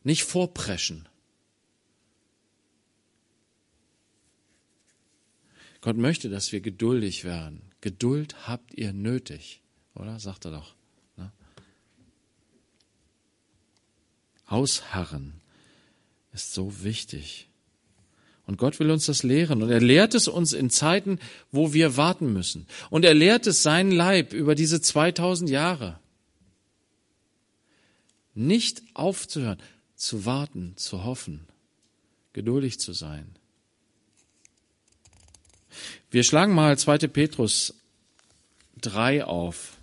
[0.02, 1.08] nicht vorpreschen.
[5.80, 7.60] Gott möchte, dass wir geduldig werden.
[7.82, 9.60] Geduld habt ihr nötig,
[9.94, 10.18] oder?
[10.18, 10.74] Sagt er doch.
[11.18, 11.30] Ne?
[14.46, 15.42] Ausharren
[16.32, 17.48] ist so wichtig.
[18.46, 19.62] Und Gott will uns das lehren.
[19.62, 21.18] Und er lehrt es uns in Zeiten,
[21.50, 22.66] wo wir warten müssen.
[22.90, 25.98] Und er lehrt es seinen Leib über diese 2000 Jahre.
[28.35, 29.59] Nicht aufzuhören,
[29.96, 31.46] zu warten, zu hoffen,
[32.33, 33.37] geduldig zu sein.
[36.11, 36.98] Wir schlagen mal 2.
[37.09, 37.74] Petrus
[38.80, 39.78] 3 auf.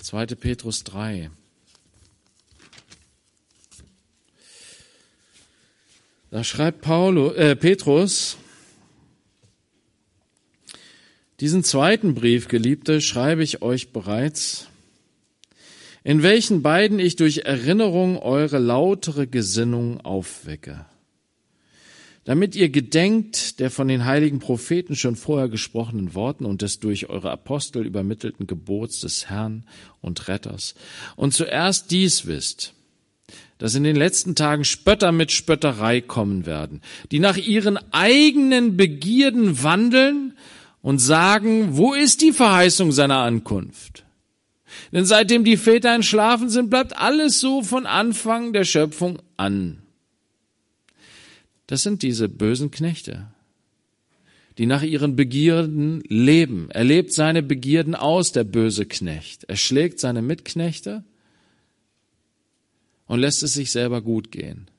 [0.00, 0.26] 2.
[0.26, 1.30] Petrus 3.
[6.30, 8.36] Da schreibt Paulus, äh, Petrus,
[11.40, 14.68] diesen zweiten Brief, Geliebte, schreibe ich euch bereits,
[16.04, 20.84] in welchen beiden ich durch Erinnerung eure lautere Gesinnung aufwecke,
[22.24, 27.08] damit ihr gedenkt der von den heiligen Propheten schon vorher gesprochenen Worten und des durch
[27.08, 29.64] eure Apostel übermittelten Gebots des Herrn
[30.02, 30.74] und Retters.
[31.16, 32.74] Und zuerst dies wisst,
[33.58, 39.62] dass in den letzten Tagen Spötter mit Spötterei kommen werden, die nach ihren eigenen Begierden
[39.62, 40.34] wandeln
[40.80, 44.04] und sagen, wo ist die Verheißung seiner Ankunft?
[44.92, 49.82] Denn seitdem die Väter entschlafen sind, bleibt alles so von Anfang der Schöpfung an.
[51.66, 53.26] Das sind diese bösen Knechte,
[54.56, 56.70] die nach ihren Begierden leben.
[56.70, 59.44] Er lebt seine Begierden aus, der böse Knecht.
[59.44, 61.04] Er schlägt seine Mitknechte
[63.08, 64.70] und lässt es sich selber gut gehen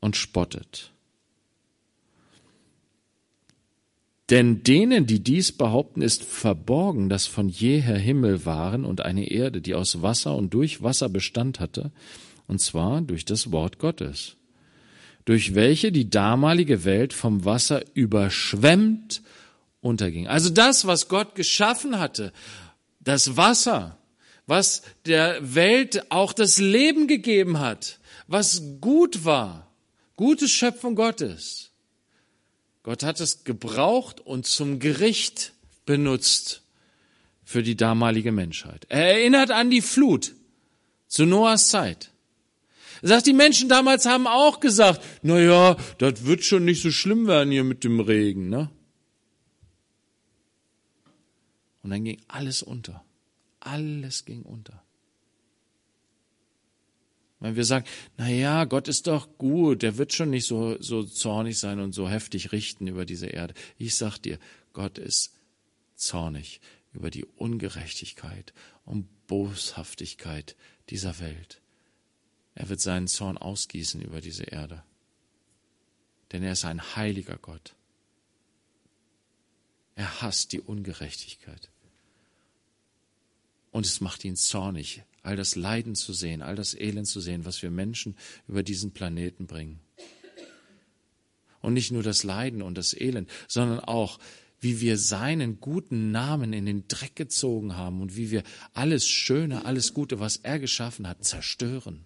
[0.00, 0.90] und spottet.
[4.30, 9.60] Denn denen, die dies behaupten, ist verborgen, dass von jeher Himmel waren und eine Erde,
[9.60, 11.90] die aus Wasser und durch Wasser Bestand hatte,
[12.46, 14.36] und zwar durch das Wort Gottes,
[15.24, 19.22] durch welche die damalige Welt vom Wasser überschwemmt
[19.80, 20.28] unterging.
[20.28, 22.32] Also das, was Gott geschaffen hatte,
[23.00, 23.96] das Wasser,
[24.46, 29.66] was der Welt auch das Leben gegeben hat, was gut war,
[30.16, 31.70] gute Schöpfung Gottes.
[32.82, 35.52] Gott hat es gebraucht und zum Gericht
[35.84, 36.62] benutzt
[37.44, 38.86] für die damalige Menschheit.
[38.88, 40.34] Er erinnert an die Flut
[41.08, 42.10] zu Noahs Zeit.
[43.02, 46.90] Er sagt, die Menschen damals haben auch gesagt, na ja, das wird schon nicht so
[46.90, 48.70] schlimm werden hier mit dem Regen, ne?
[51.82, 53.02] Und dann ging alles unter.
[53.60, 54.82] Alles ging unter.
[57.38, 57.86] Weil wir sagen,
[58.18, 61.92] na ja, Gott ist doch gut, der wird schon nicht so, so zornig sein und
[61.92, 63.54] so heftig richten über diese Erde.
[63.78, 64.38] Ich sag dir,
[64.74, 65.34] Gott ist
[65.94, 66.60] zornig
[66.92, 68.52] über die Ungerechtigkeit
[68.84, 70.54] und Boshaftigkeit
[70.90, 71.62] dieser Welt.
[72.54, 74.82] Er wird seinen Zorn ausgießen über diese Erde.
[76.32, 77.74] Denn er ist ein heiliger Gott.
[79.94, 81.70] Er hasst die Ungerechtigkeit.
[83.70, 87.44] Und es macht ihn zornig, all das Leiden zu sehen, all das Elend zu sehen,
[87.44, 88.16] was wir Menschen
[88.48, 89.80] über diesen Planeten bringen.
[91.60, 94.18] Und nicht nur das Leiden und das Elend, sondern auch,
[94.60, 98.42] wie wir seinen guten Namen in den Dreck gezogen haben und wie wir
[98.74, 102.04] alles Schöne, alles Gute, was er geschaffen hat, zerstören.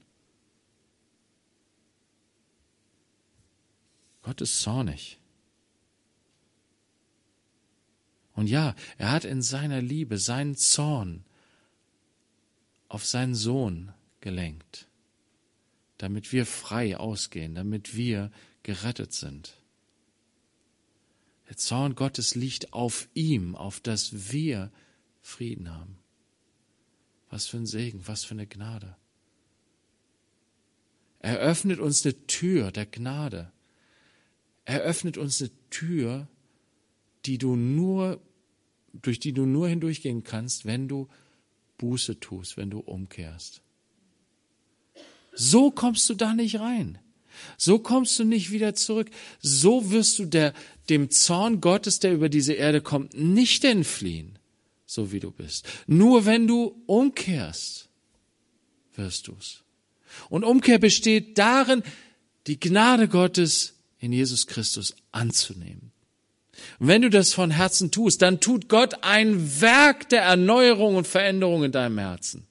[4.22, 5.18] Gott ist zornig.
[8.35, 11.24] Und ja, er hat in seiner Liebe seinen Zorn
[12.94, 14.87] auf seinen Sohn gelenkt,
[15.98, 18.30] damit wir frei ausgehen, damit wir
[18.62, 19.61] gerettet sind.
[21.48, 24.70] Der Zorn Gottes liegt auf ihm, auf dass wir
[25.22, 25.98] Frieden haben.
[27.30, 28.96] Was für ein Segen, was für eine Gnade.
[31.18, 33.50] Er öffnet uns eine Tür der Gnade.
[34.66, 36.28] Er öffnet uns eine Tür,
[37.26, 38.22] die du nur,
[38.92, 41.09] durch die du nur hindurchgehen kannst, wenn du
[41.78, 43.60] Buße tust, wenn du umkehrst.
[45.35, 46.98] So kommst du da nicht rein.
[47.56, 49.10] So kommst du nicht wieder zurück.
[49.40, 50.54] So wirst du der,
[50.88, 54.38] dem Zorn Gottes, der über diese Erde kommt, nicht entfliehen,
[54.87, 55.66] so wie du bist.
[55.87, 57.88] Nur wenn du umkehrst,
[58.94, 59.64] wirst du's.
[60.29, 61.83] Und Umkehr besteht darin,
[62.46, 65.94] die Gnade Gottes in Jesus Christus anzunehmen.
[66.79, 71.07] Und wenn du das von Herzen tust, dann tut Gott ein Werk der Erneuerung und
[71.07, 72.46] Veränderung in deinem Herzen,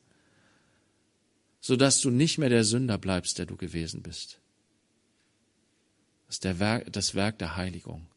[1.61, 4.39] sodass du nicht mehr der Sünder bleibst, der du gewesen bist.
[6.27, 8.07] Das ist der Werk, das Werk der Heiligung.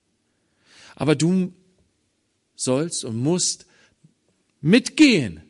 [0.94, 1.52] Aber du
[2.54, 3.66] sollst und musst
[4.60, 5.42] mitgehen,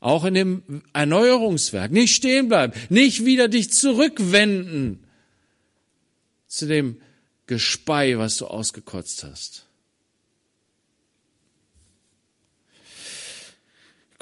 [0.00, 5.04] auch in dem Erneuerungswerk, nicht stehen bleiben, nicht wieder dich zurückwenden
[6.46, 7.00] zu dem
[7.46, 9.66] Gespei, was du ausgekotzt hast.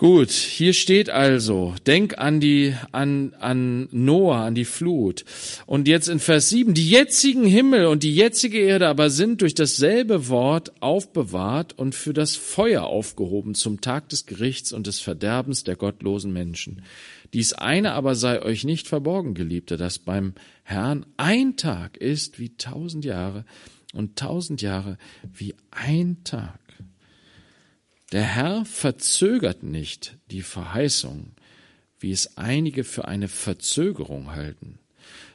[0.01, 5.27] Gut, hier steht also, denk an die, an, an Noah, an die Flut.
[5.67, 9.55] Und jetzt in Vers 7, die jetzigen Himmel und die jetzige Erde aber sind durch
[9.55, 15.65] dasselbe Wort aufbewahrt und für das Feuer aufgehoben zum Tag des Gerichts und des Verderbens
[15.65, 16.81] der gottlosen Menschen.
[17.35, 20.33] Dies eine aber sei euch nicht verborgen, Geliebte, dass beim
[20.63, 23.45] Herrn ein Tag ist wie tausend Jahre
[23.93, 24.97] und tausend Jahre
[25.31, 26.59] wie ein Tag.
[28.13, 31.33] Der Herr verzögert nicht die Verheißung,
[32.01, 34.79] wie es einige für eine Verzögerung halten,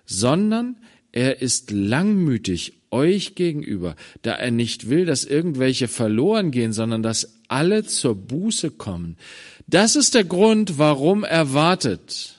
[0.05, 0.75] sondern
[1.13, 7.35] er ist langmütig euch gegenüber, da er nicht will, dass irgendwelche verloren gehen, sondern dass
[7.47, 9.17] alle zur Buße kommen.
[9.67, 12.35] Das ist der Grund, warum er wartet.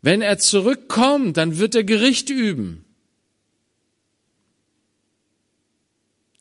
[0.00, 2.85] Wenn er zurückkommt, dann wird er Gericht üben.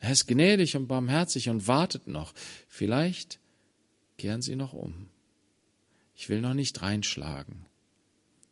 [0.06, 2.36] Er ist gnädig und barmherzig und wartet noch.
[2.68, 3.40] Vielleicht
[4.20, 5.08] kehren Sie noch um.
[6.16, 7.66] Ich will noch nicht reinschlagen.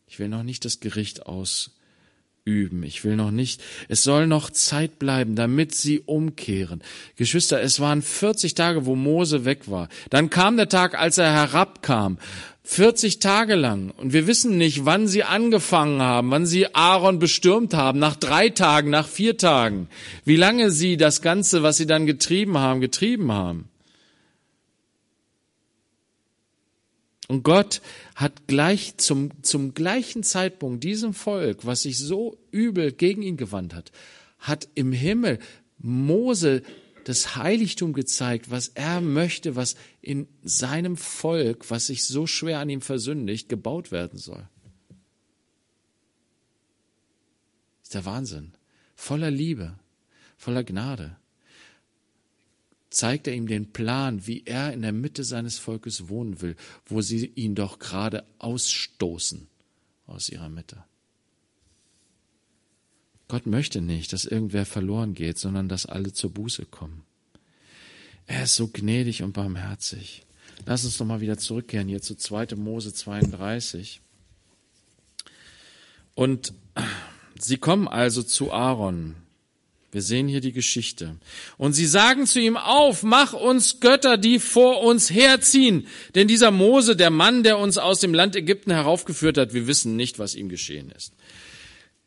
[0.08, 2.82] Ich will noch nicht das Gericht ausüben.
[2.82, 6.82] Ich will noch nicht, es soll noch Zeit bleiben, damit sie umkehren.
[7.18, 9.90] Geschwister, es waren 40 Tage, wo Mose weg war.
[10.10, 12.18] Dann kam der Tag, als er herabkam.
[12.66, 13.92] 40 Tage lang.
[13.92, 18.50] Und wir wissen nicht, wann sie angefangen haben, wann sie Aaron bestürmt haben, nach drei
[18.50, 19.90] Tagen, nach vier Tagen.
[20.24, 23.70] Wie lange sie das Ganze, was sie dann getrieben haben, getrieben haben.
[27.28, 27.82] Und Gott
[28.16, 33.74] hat gleich zum, zum gleichen Zeitpunkt diesem Volk, was sich so übel gegen ihn gewandt
[33.74, 33.92] hat,
[34.40, 35.40] hat im Himmel
[35.80, 36.64] Mose
[37.04, 42.70] das Heiligtum gezeigt, was er möchte, was in seinem Volk, was sich so schwer an
[42.70, 44.48] ihm versündigt, gebaut werden soll.
[47.84, 48.54] ist der Wahnsinn.
[48.96, 49.78] Voller Liebe,
[50.38, 51.16] voller Gnade
[52.90, 57.02] zeigt er ihm den Plan, wie er in der Mitte seines Volkes wohnen will, wo
[57.02, 59.48] sie ihn doch gerade ausstoßen
[60.06, 60.84] aus ihrer Mitte.
[63.28, 67.04] Gott möchte nicht, dass irgendwer verloren geht, sondern dass alle zur Buße kommen.
[68.26, 70.24] Er ist so gnädig und barmherzig.
[70.66, 72.56] Lass uns noch mal wieder zurückkehren hier zu 2.
[72.56, 74.02] Mose 32.
[76.16, 76.54] Und
[77.40, 79.16] sie kommen also zu Aaron.
[79.92, 81.18] Wir sehen hier die Geschichte.
[81.58, 85.86] Und sie sagen zu ihm auf, mach uns Götter, die vor uns herziehen.
[86.16, 89.96] Denn dieser Mose, der Mann, der uns aus dem Land Ägypten heraufgeführt hat, wir wissen
[89.96, 91.14] nicht, was ihm geschehen ist.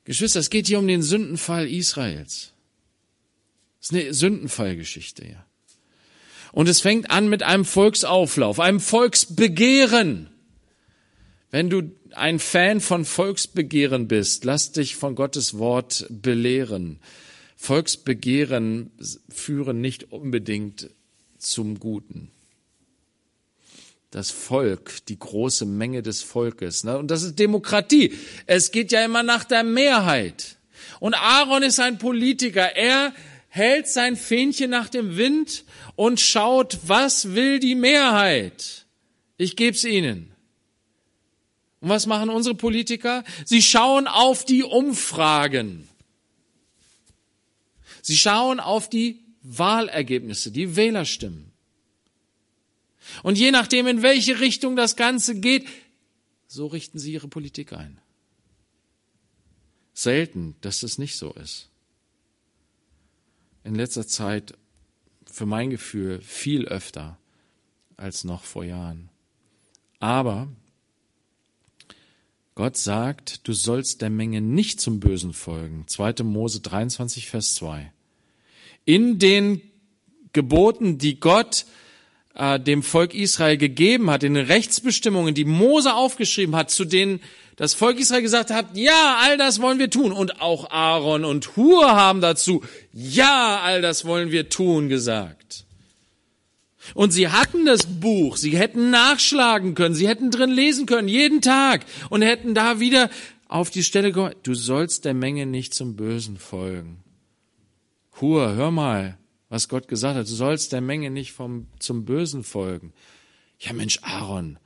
[0.06, 2.52] Geschwister, es geht hier um den Sündenfall Israels.
[3.80, 5.44] Es ist eine Sündenfallgeschichte hier.
[6.52, 10.30] Und es fängt an mit einem Volksauflauf, einem Volksbegehren.
[11.50, 17.00] Wenn du ein Fan von Volksbegehren bist, lass dich von Gottes Wort belehren.
[17.56, 18.92] Volksbegehren
[19.28, 20.90] führen nicht unbedingt
[21.36, 22.30] zum Guten
[24.10, 26.84] das Volk, die große Menge des Volkes.
[26.84, 26.96] Ne?
[26.98, 28.14] Und das ist Demokratie.
[28.46, 30.56] Es geht ja immer nach der Mehrheit.
[31.00, 32.76] Und Aaron ist ein Politiker.
[32.76, 33.12] Er
[33.48, 35.64] hält sein Fähnchen nach dem Wind
[35.96, 38.86] und schaut, was will die Mehrheit.
[39.38, 40.32] Ich geb's Ihnen.
[41.80, 43.24] Und was machen unsere Politiker?
[43.44, 45.88] Sie schauen auf die Umfragen.
[48.02, 51.52] Sie schauen auf die Wahlergebnisse, die Wählerstimmen.
[53.22, 55.66] Und je nachdem, in welche Richtung das Ganze geht,
[56.46, 57.98] so richten sie ihre Politik ein.
[59.94, 61.68] Selten, dass das nicht so ist.
[63.64, 64.54] In letzter Zeit,
[65.24, 67.18] für mein Gefühl, viel öfter
[67.96, 69.08] als noch vor Jahren.
[69.98, 70.48] Aber
[72.54, 75.84] Gott sagt, du sollst der Menge nicht zum Bösen folgen.
[75.86, 76.22] 2.
[76.22, 77.92] Mose 23, Vers 2.
[78.84, 79.60] In den
[80.32, 81.66] Geboten, die Gott
[82.36, 87.20] äh, dem Volk Israel gegeben hat, in den Rechtsbestimmungen, die Mose aufgeschrieben hat, zu denen
[87.56, 90.12] das Volk Israel gesagt hat, ja, all das wollen wir tun.
[90.12, 92.62] Und auch Aaron und Hur haben dazu,
[92.92, 95.64] ja, all das wollen wir tun gesagt.
[96.94, 101.40] Und sie hatten das Buch, sie hätten nachschlagen können, sie hätten drin lesen können, jeden
[101.40, 103.10] Tag, und hätten da wieder
[103.48, 107.02] auf die Stelle gehört, du sollst der Menge nicht zum Bösen folgen.
[108.20, 109.18] Hur, hör mal,
[109.48, 110.26] was Gott gesagt hat.
[110.26, 112.92] Du sollst der Menge nicht vom, zum Bösen folgen.
[113.58, 114.58] Ja, Mensch, Aaron,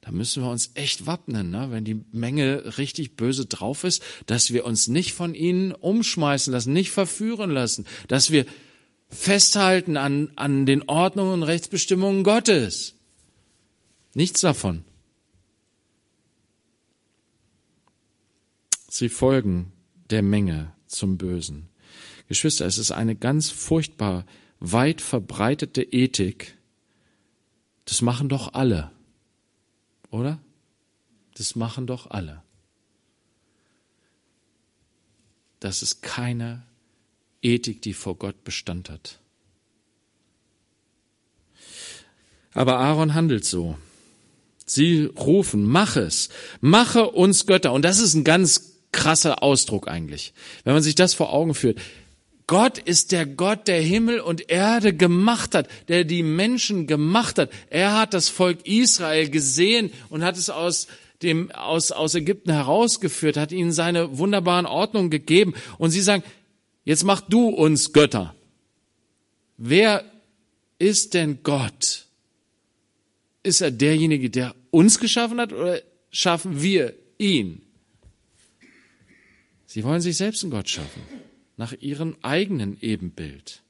[0.00, 1.72] da müssen wir uns echt wappnen, ne?
[1.72, 6.72] wenn die Menge richtig böse drauf ist, dass wir uns nicht von ihnen umschmeißen lassen,
[6.72, 8.46] nicht verführen lassen, dass wir
[9.08, 12.94] festhalten an, an den Ordnungen und Rechtsbestimmungen Gottes.
[14.14, 14.84] Nichts davon.
[18.88, 19.72] Sie folgen
[20.10, 21.68] der Menge zum Bösen.
[22.28, 24.26] Geschwister, es ist eine ganz furchtbar
[24.60, 26.56] weit verbreitete Ethik.
[27.84, 28.90] Das machen doch alle.
[30.10, 30.40] Oder?
[31.34, 32.42] Das machen doch alle.
[35.60, 36.62] Das ist keine
[37.42, 39.20] Ethik, die vor Gott Bestand hat.
[42.52, 43.76] Aber Aaron handelt so.
[44.64, 46.28] Sie rufen, mach es,
[46.60, 47.72] mache uns Götter.
[47.72, 50.32] Und das ist ein ganz krasser Ausdruck eigentlich.
[50.64, 51.80] Wenn man sich das vor Augen führt.
[52.46, 57.50] Gott ist der Gott, der Himmel und Erde gemacht hat, der die Menschen gemacht hat.
[57.70, 60.86] Er hat das Volk Israel gesehen und hat es aus
[61.22, 65.54] dem, aus, aus Ägypten herausgeführt, hat ihnen seine wunderbaren Ordnungen gegeben.
[65.78, 66.22] Und sie sagen,
[66.84, 68.34] jetzt mach du uns Götter.
[69.56, 70.04] Wer
[70.78, 72.06] ist denn Gott?
[73.42, 75.80] Ist er derjenige, der uns geschaffen hat oder
[76.10, 77.62] schaffen wir ihn?
[79.66, 81.02] Sie wollen sich selbst einen Gott schaffen,
[81.56, 83.62] nach ihrem eigenen Ebenbild.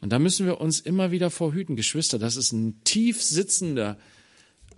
[0.00, 3.96] Und da müssen wir uns immer wieder vorhüten, Geschwister, das ist ein tief sitzender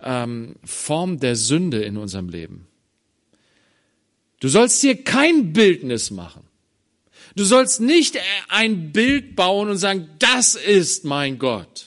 [0.01, 2.67] ähm, Form der Sünde in unserem Leben.
[4.39, 6.43] Du sollst dir kein Bildnis machen.
[7.35, 8.17] Du sollst nicht
[8.47, 11.86] ein Bild bauen und sagen, das ist mein Gott.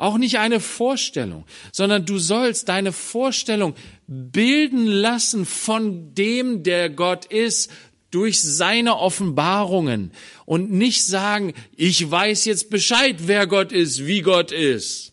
[0.00, 3.74] Auch nicht eine Vorstellung, sondern du sollst deine Vorstellung
[4.06, 7.70] bilden lassen von dem, der Gott ist,
[8.10, 10.12] durch seine Offenbarungen
[10.46, 15.12] und nicht sagen, ich weiß jetzt Bescheid, wer Gott ist, wie Gott ist.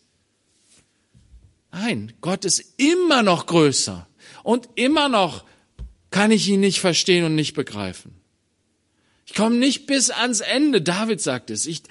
[1.70, 4.08] Nein, Gott ist immer noch größer
[4.42, 5.44] und immer noch
[6.10, 8.14] kann ich ihn nicht verstehen und nicht begreifen.
[9.26, 10.80] Ich komme nicht bis ans Ende.
[10.80, 11.66] David sagt es.
[11.66, 11.82] Ich,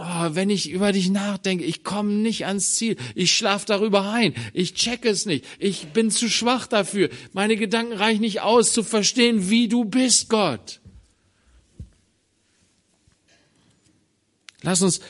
[0.00, 2.96] oh, wenn ich über dich nachdenke, ich komme nicht ans Ziel.
[3.14, 4.34] Ich schlaf darüber ein.
[4.52, 5.44] Ich check es nicht.
[5.58, 7.10] Ich bin zu schwach dafür.
[7.32, 10.80] Meine Gedanken reichen nicht aus, zu verstehen, wie du bist, Gott.
[14.62, 15.00] Lass uns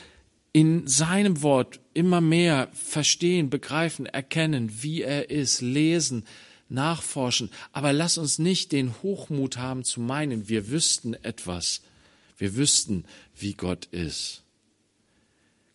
[0.53, 6.25] in seinem Wort immer mehr verstehen, begreifen, erkennen, wie er ist, lesen,
[6.69, 7.49] nachforschen.
[7.71, 11.81] Aber lass uns nicht den Hochmut haben zu meinen, wir wüssten etwas.
[12.37, 13.05] Wir wüssten,
[13.37, 14.41] wie Gott ist.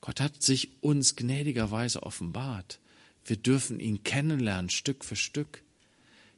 [0.06, 2.78] Gott hat sich uns gnädigerweise offenbart.
[3.24, 5.64] Wir dürfen ihn kennenlernen, Stück für Stück.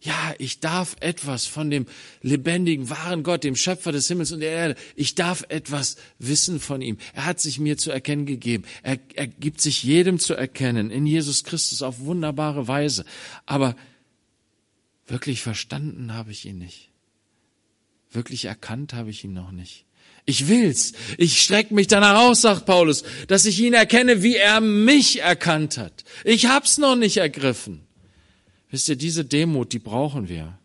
[0.00, 1.84] Ja, ich darf etwas von dem
[2.22, 6.80] lebendigen, wahren Gott, dem Schöpfer des Himmels und der Erde, ich darf etwas wissen von
[6.80, 6.96] ihm.
[7.12, 8.64] Er hat sich mir zu erkennen gegeben.
[8.82, 13.04] Er, er gibt sich jedem zu erkennen, in Jesus Christus auf wunderbare Weise.
[13.44, 13.76] Aber
[15.06, 16.88] wirklich verstanden habe ich ihn nicht.
[18.10, 19.84] Wirklich erkannt habe ich ihn noch nicht.
[20.28, 20.92] Ich will's.
[21.16, 25.78] Ich streck mich danach aus, sagt Paulus, dass ich ihn erkenne, wie er mich erkannt
[25.78, 26.04] hat.
[26.22, 27.80] Ich hab's noch nicht ergriffen.
[28.70, 30.58] Wisst ihr, diese Demut, die brauchen wir.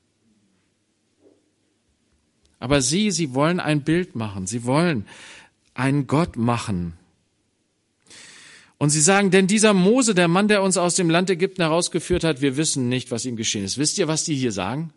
[2.59, 4.47] Aber sie, sie wollen ein Bild machen.
[4.47, 5.07] Sie wollen
[5.73, 6.97] einen Gott machen.
[8.77, 12.25] Und sie sagen, denn dieser Mose, der Mann, der uns aus dem Land Ägypten herausgeführt
[12.25, 13.77] hat, wir wissen nicht, was ihm geschehen ist.
[13.77, 14.91] Wisst ihr, was die hier sagen?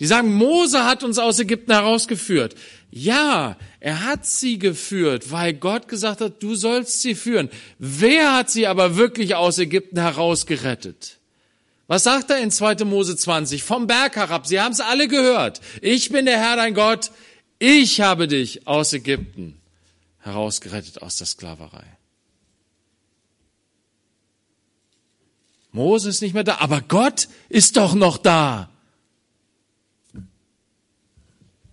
[0.00, 2.54] Die sagen, Mose hat uns aus Ägypten herausgeführt.
[2.90, 7.48] Ja, er hat sie geführt, weil Gott gesagt hat, du sollst sie führen.
[7.78, 11.18] Wer hat sie aber wirklich aus Ägypten herausgerettet?
[11.86, 12.84] Was sagt er in 2.
[12.84, 13.62] Mose 20?
[13.62, 14.46] Vom Berg herab.
[14.46, 15.60] Sie haben es alle gehört.
[15.80, 17.10] Ich bin der Herr dein Gott.
[17.58, 19.60] Ich habe dich aus Ägypten
[20.18, 21.84] herausgerettet aus der Sklaverei.
[25.70, 28.71] Mose ist nicht mehr da, aber Gott ist doch noch da.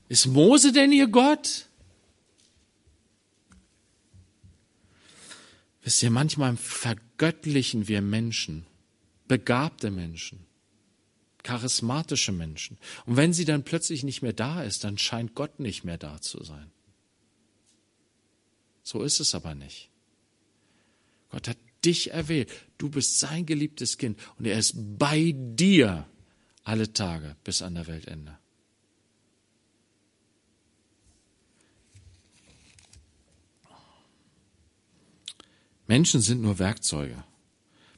[0.09, 1.67] Ist Mose denn ihr Gott?
[5.83, 8.65] Wisst ihr, manchmal vergöttlichen wir Menschen
[9.29, 10.45] begabte Menschen,
[11.43, 12.77] charismatische Menschen.
[13.05, 16.19] Und wenn sie dann plötzlich nicht mehr da ist, dann scheint Gott nicht mehr da
[16.19, 16.69] zu sein.
[18.83, 19.89] So ist es aber nicht.
[21.29, 22.51] Gott hat dich erwählt.
[22.77, 26.07] Du bist sein geliebtes Kind und er ist bei dir
[26.63, 28.37] alle Tage bis an der Weltende.
[35.89, 37.15] Menschen sind nur Werkzeuge.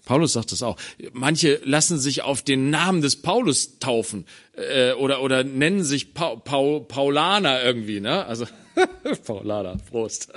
[0.06, 0.78] Paulus sagt das auch.
[1.12, 6.38] Manche lassen sich auf den Namen des Paulus taufen äh, oder oder nennen sich pa
[6.38, 8.26] pa Paulaner irgendwie, ne?
[8.26, 8.46] Also
[9.26, 10.32] Paulaner, Prost.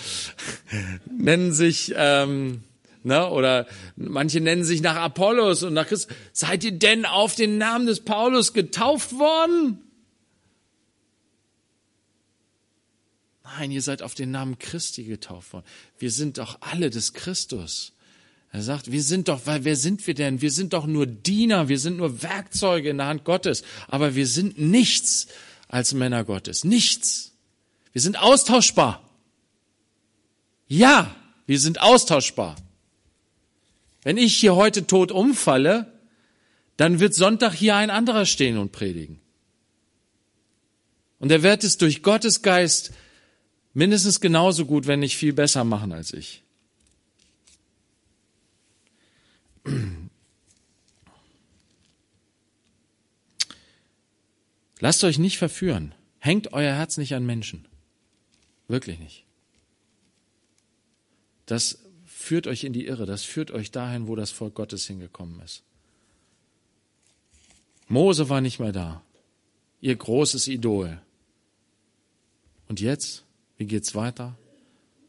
[1.18, 2.62] nennen sich ähm,
[3.02, 3.28] ne?
[3.28, 6.16] Oder manche nennen sich nach Apollos und nach Christus.
[6.32, 9.87] Seid ihr denn auf den Namen des Paulus getauft worden?
[13.56, 15.64] Nein, ihr seid auf den Namen Christi getauft worden.
[15.98, 17.92] Wir sind doch alle des Christus.
[18.52, 20.40] Er sagt, wir sind doch, weil wer sind wir denn?
[20.40, 24.26] Wir sind doch nur Diener, wir sind nur Werkzeuge in der Hand Gottes, aber wir
[24.26, 25.28] sind nichts
[25.66, 26.64] als Männer Gottes.
[26.64, 27.32] Nichts.
[27.92, 29.02] Wir sind austauschbar.
[30.66, 31.14] Ja,
[31.46, 32.56] wir sind austauschbar.
[34.02, 35.92] Wenn ich hier heute tot umfalle,
[36.76, 39.20] dann wird Sonntag hier ein anderer stehen und predigen.
[41.18, 42.92] Und er wird es durch Gottes Geist
[43.78, 46.42] mindestens genauso gut, wenn nicht viel besser machen als ich.
[54.80, 55.94] Lasst euch nicht verführen.
[56.18, 57.68] Hängt euer Herz nicht an Menschen.
[58.66, 59.24] Wirklich nicht.
[61.46, 63.06] Das führt euch in die Irre.
[63.06, 65.62] Das führt euch dahin, wo das Volk Gottes hingekommen ist.
[67.86, 69.02] Mose war nicht mehr da.
[69.80, 71.00] Ihr großes Idol.
[72.66, 73.24] Und jetzt?
[73.58, 74.38] Wie geht's weiter?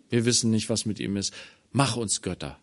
[0.09, 1.33] Wir wissen nicht, was mit ihm ist.
[1.71, 2.59] Mach uns Götter.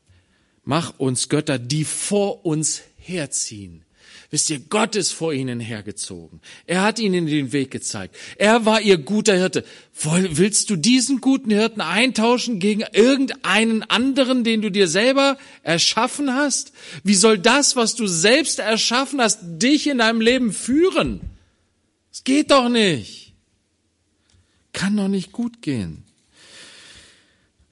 [0.65, 3.85] Mach uns Götter, die vor uns herziehen.
[4.31, 6.41] Wisst ihr, Gott ist vor ihnen hergezogen.
[6.67, 8.17] Er hat ihnen den Weg gezeigt.
[8.37, 9.65] Er war ihr guter Hirte.
[9.95, 16.73] Willst du diesen guten Hirten eintauschen gegen irgendeinen anderen, den du dir selber erschaffen hast?
[17.05, 21.21] Wie soll das, was du selbst erschaffen hast, dich in deinem Leben führen?
[22.13, 23.26] Es geht doch nicht.
[24.77, 26.05] Kann doch nicht gut gehen.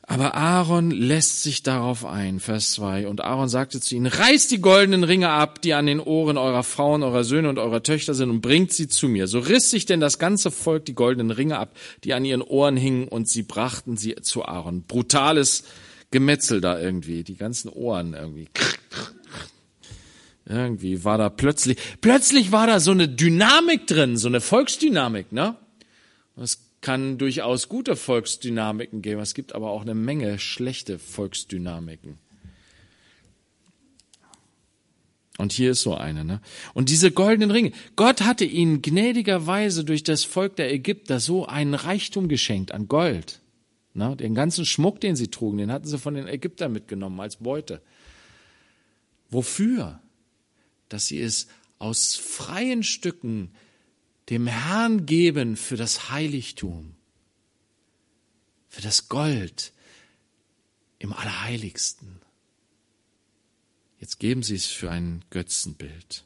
[0.01, 3.09] Aber Aaron lässt sich darauf ein, Vers 2.
[3.09, 6.63] Und Aaron sagte zu ihnen, reißt die goldenen Ringe ab, die an den Ohren eurer
[6.63, 9.27] Frauen, eurer Söhne und eurer Töchter sind und bringt sie zu mir.
[9.27, 12.79] So riss sich denn das ganze Volk die goldenen Ringe ab, die an ihren Ohren
[12.79, 14.85] hingen und sie brachten sie zu Aaron.
[14.85, 15.65] Brutales
[16.11, 18.49] Gemetzel da irgendwie, die ganzen Ohren irgendwie.
[20.47, 25.57] Irgendwie war da plötzlich, plötzlich war da so eine Dynamik drin, so eine Volksdynamik, ne?
[26.37, 29.23] Es kann durchaus gute Volksdynamiken geben.
[29.23, 32.19] Es gibt aber auch eine Menge schlechte Volksdynamiken.
[35.39, 36.27] Und hier ist so eine.
[36.27, 36.43] Ne?
[36.75, 37.73] Und diese goldenen Ringe.
[37.97, 43.41] Gott hatte ihnen gnädigerweise durch das Volk der Ägypter so einen Reichtum geschenkt an Gold.
[43.95, 44.15] Ne?
[44.15, 47.81] Den ganzen Schmuck, den sie trugen, den hatten sie von den Ägyptern mitgenommen als Beute.
[49.31, 50.01] Wofür?
[50.91, 53.53] Dass sie es aus freien Stücken
[54.31, 56.95] dem Herrn geben für das Heiligtum,
[58.69, 59.73] für das Gold
[60.99, 62.21] im Allerheiligsten.
[63.99, 66.25] Jetzt geben Sie es für ein Götzenbild.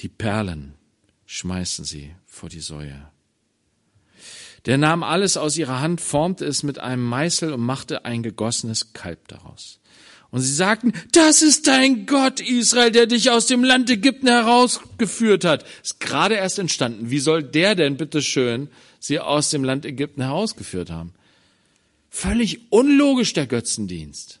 [0.00, 0.74] Die Perlen
[1.26, 3.10] schmeißen Sie vor die Säue.
[4.66, 8.92] Der nahm alles aus ihrer Hand, formte es mit einem Meißel und machte ein gegossenes
[8.92, 9.80] Kalb daraus.
[10.32, 15.44] Und sie sagten, das ist dein Gott, Israel, der dich aus dem Land Ägypten herausgeführt
[15.44, 15.66] hat.
[15.82, 17.10] Ist gerade erst entstanden.
[17.10, 18.68] Wie soll der denn, bitteschön,
[18.98, 21.12] sie aus dem Land Ägypten herausgeführt haben?
[22.08, 24.40] Völlig unlogisch, der Götzendienst.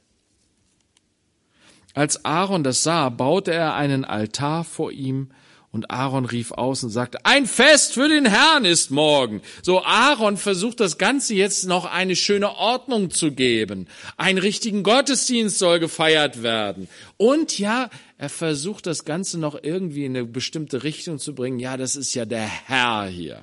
[1.92, 5.30] Als Aaron das sah, baute er einen Altar vor ihm
[5.72, 9.40] und Aaron rief aus und sagte, ein Fest für den Herrn ist morgen.
[9.62, 13.88] So Aaron versucht das Ganze jetzt noch eine schöne Ordnung zu geben.
[14.18, 16.88] Ein richtigen Gottesdienst soll gefeiert werden.
[17.16, 21.58] Und ja, er versucht das Ganze noch irgendwie in eine bestimmte Richtung zu bringen.
[21.58, 23.42] Ja, das ist ja der Herr hier.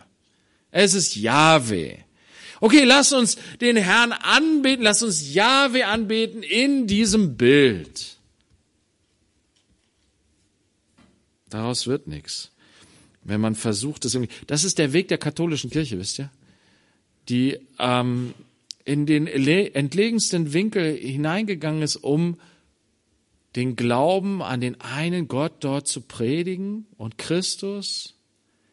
[0.70, 1.98] Es ist Yahweh.
[2.62, 8.19] Okay, lass uns den Herrn anbeten, lass uns Yahweh anbeten in diesem Bild.
[11.50, 12.52] Daraus wird nichts.
[13.24, 16.30] Wenn man versucht, das irgendwie, das ist der Weg der katholischen Kirche, wisst ihr?
[17.28, 18.34] Die ähm,
[18.86, 22.40] in den entlegensten Winkel hineingegangen ist, um
[23.56, 28.16] den Glauben an den einen Gott dort zu predigen und Christus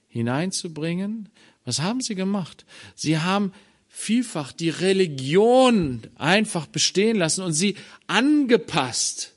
[0.09, 1.29] hineinzubringen.
[1.65, 2.65] Was haben sie gemacht?
[2.95, 3.53] Sie haben
[3.89, 9.33] vielfach die Religion einfach bestehen lassen und sie angepasst.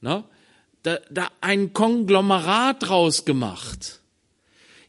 [0.00, 0.24] Ne?
[0.82, 4.00] Da, da ein Konglomerat draus gemacht.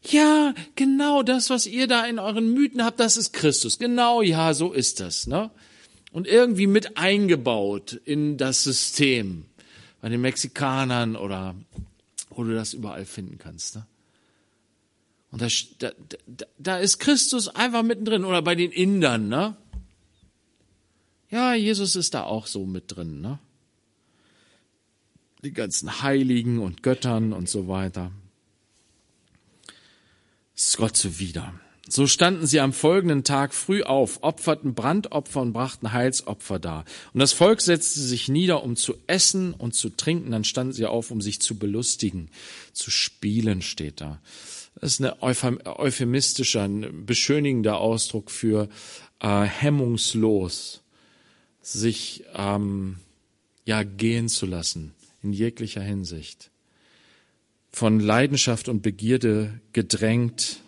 [0.02, 3.78] Ja, genau das, was ihr da in euren Mythen habt, das ist Christus.
[3.78, 5.26] Genau, ja, so ist das.
[5.26, 5.50] Ne?
[6.12, 9.44] Und irgendwie mit eingebaut in das System.
[10.00, 11.54] Bei den Mexikanern oder
[12.30, 13.76] wo du das überall finden kannst.
[13.76, 13.86] Ne?
[15.30, 18.24] Und da, da, da ist Christus einfach mittendrin.
[18.24, 19.28] Oder bei den Indern.
[19.28, 19.56] Ne?
[21.30, 23.20] Ja, Jesus ist da auch so mit drin.
[23.20, 23.38] Ne?
[25.42, 28.12] Die ganzen Heiligen und Göttern und so weiter.
[30.54, 31.54] Ist Gott zuwider.
[31.88, 36.84] So standen sie am folgenden Tag früh auf, opferten Brandopfer und brachten Heilsopfer dar.
[37.12, 40.30] Und das Volk setzte sich nieder, um zu essen und zu trinken.
[40.30, 42.28] Dann standen sie auf, um sich zu belustigen.
[42.72, 44.20] Zu spielen steht da.
[44.80, 48.68] Das ist ein euphemistischer, ein beschönigender Ausdruck für
[49.18, 50.82] äh, hemmungslos
[51.60, 52.98] sich ähm,
[53.64, 56.50] ja gehen zu lassen in jeglicher Hinsicht.
[57.72, 60.60] Von Leidenschaft und Begierde gedrängt,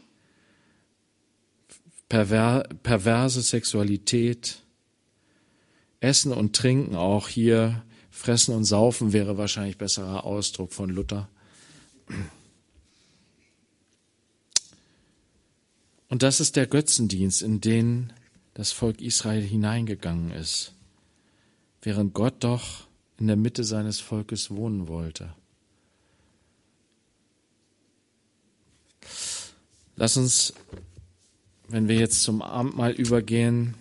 [2.09, 4.63] perver perverse Sexualität,
[6.01, 11.29] Essen und Trinken auch hier, Fressen und Saufen wäre wahrscheinlich besserer Ausdruck von Luther.
[16.09, 18.13] Und das ist der Götzendienst, in den
[18.53, 20.75] das Volk Israel hineingegangen ist,
[21.81, 22.87] während Gott doch
[23.19, 25.35] in der Mitte seines Volkes wohnen wollte.
[29.97, 30.55] Lass uns,
[31.69, 33.75] wenn wir jetzt zum Abendmahl übergehen,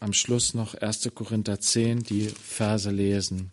[0.00, 1.10] am Schluss noch 1.
[1.14, 3.50] Korinther 10 die Verse lesen.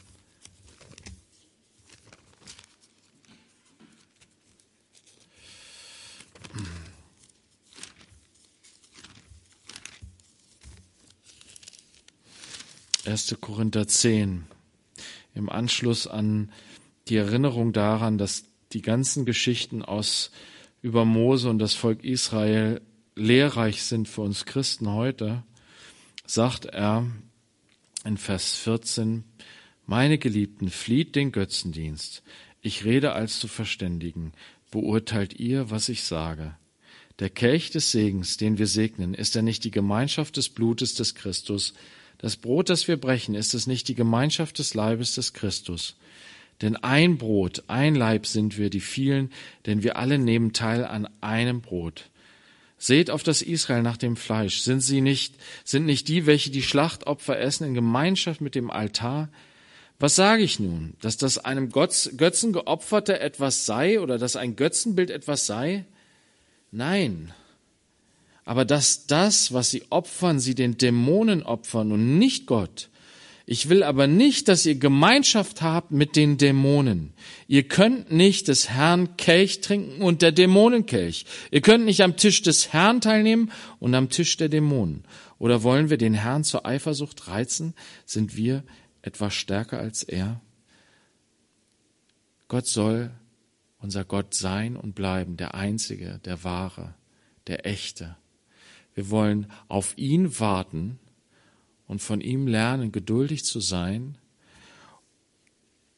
[13.06, 13.38] 1.
[13.40, 14.55] Korinther 10.
[15.36, 16.52] Im Anschluss an
[17.08, 20.32] die Erinnerung daran, dass die ganzen Geschichten aus
[20.82, 22.82] über Mose und das Volk Israel
[23.16, 25.44] lehrreich sind für uns Christen heute,
[26.26, 27.08] sagt er
[28.04, 29.24] in Vers 14,
[29.86, 32.24] meine Geliebten, flieht den Götzendienst.
[32.62, 34.34] Ich rede als zu Verständigen.
[34.72, 36.56] Beurteilt ihr, was ich sage.
[37.20, 41.16] Der Kelch des Segens, den wir segnen, ist er nicht die Gemeinschaft des Blutes des
[41.16, 41.74] Christus,
[42.18, 45.96] das Brot, das wir brechen, ist es nicht die Gemeinschaft des Leibes des Christus.
[46.62, 49.32] Denn ein Brot, ein Leib sind wir, die vielen,
[49.66, 52.10] denn wir alle nehmen teil an einem Brot.
[52.78, 54.60] Seht auf das Israel nach dem Fleisch.
[54.60, 59.30] Sind sie nicht, sind nicht die, welche die Schlachtopfer essen in Gemeinschaft mit dem Altar?
[60.00, 60.94] Was sage ich nun?
[61.02, 65.86] Dass das einem Götzen geopferte etwas sei oder dass ein Götzenbild etwas sei?
[66.72, 67.34] Nein,
[68.46, 72.90] aber dass das, was sie opfern, sie den Dämonen opfern und nicht Gott.
[73.48, 77.14] Ich will aber nicht, dass ihr Gemeinschaft habt mit den Dämonen.
[77.48, 81.26] Ihr könnt nicht des Herrn Kelch trinken und der Dämonen Kelch.
[81.52, 85.04] Ihr könnt nicht am Tisch des Herrn teilnehmen und am Tisch der Dämonen.
[85.38, 87.76] Oder wollen wir den Herrn zur Eifersucht reizen?
[88.06, 88.64] Sind wir
[89.04, 90.42] etwas stärker als er?
[92.48, 93.12] Gott soll
[93.78, 96.96] unser Gott sein und bleiben, der Einzige, der Wahre,
[97.46, 98.16] der Echte.
[98.96, 101.00] Wir wollen auf ihn warten
[101.88, 104.18] und von ihm lernen, geduldig zu sein.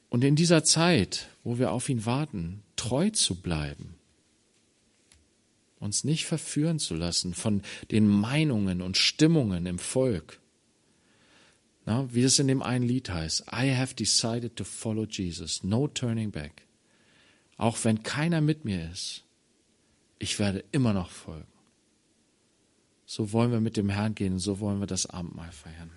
[0.10, 3.96] Und in dieser Zeit, wo wir auf ihn warten, treu zu bleiben.
[5.80, 10.42] Uns nicht verführen zu lassen von den Meinungen und Stimmungen im Volk.
[11.86, 15.88] Na, wie es in dem einen Lied heißt, I have decided to follow Jesus, no
[15.88, 16.64] turning back.
[17.58, 19.24] Auch wenn keiner mit mir ist,
[20.20, 21.57] ich werde immer noch folgen.
[23.10, 25.92] So wollen wir mit dem Herrn gehen, so wollen wir das Abendmahl feiern.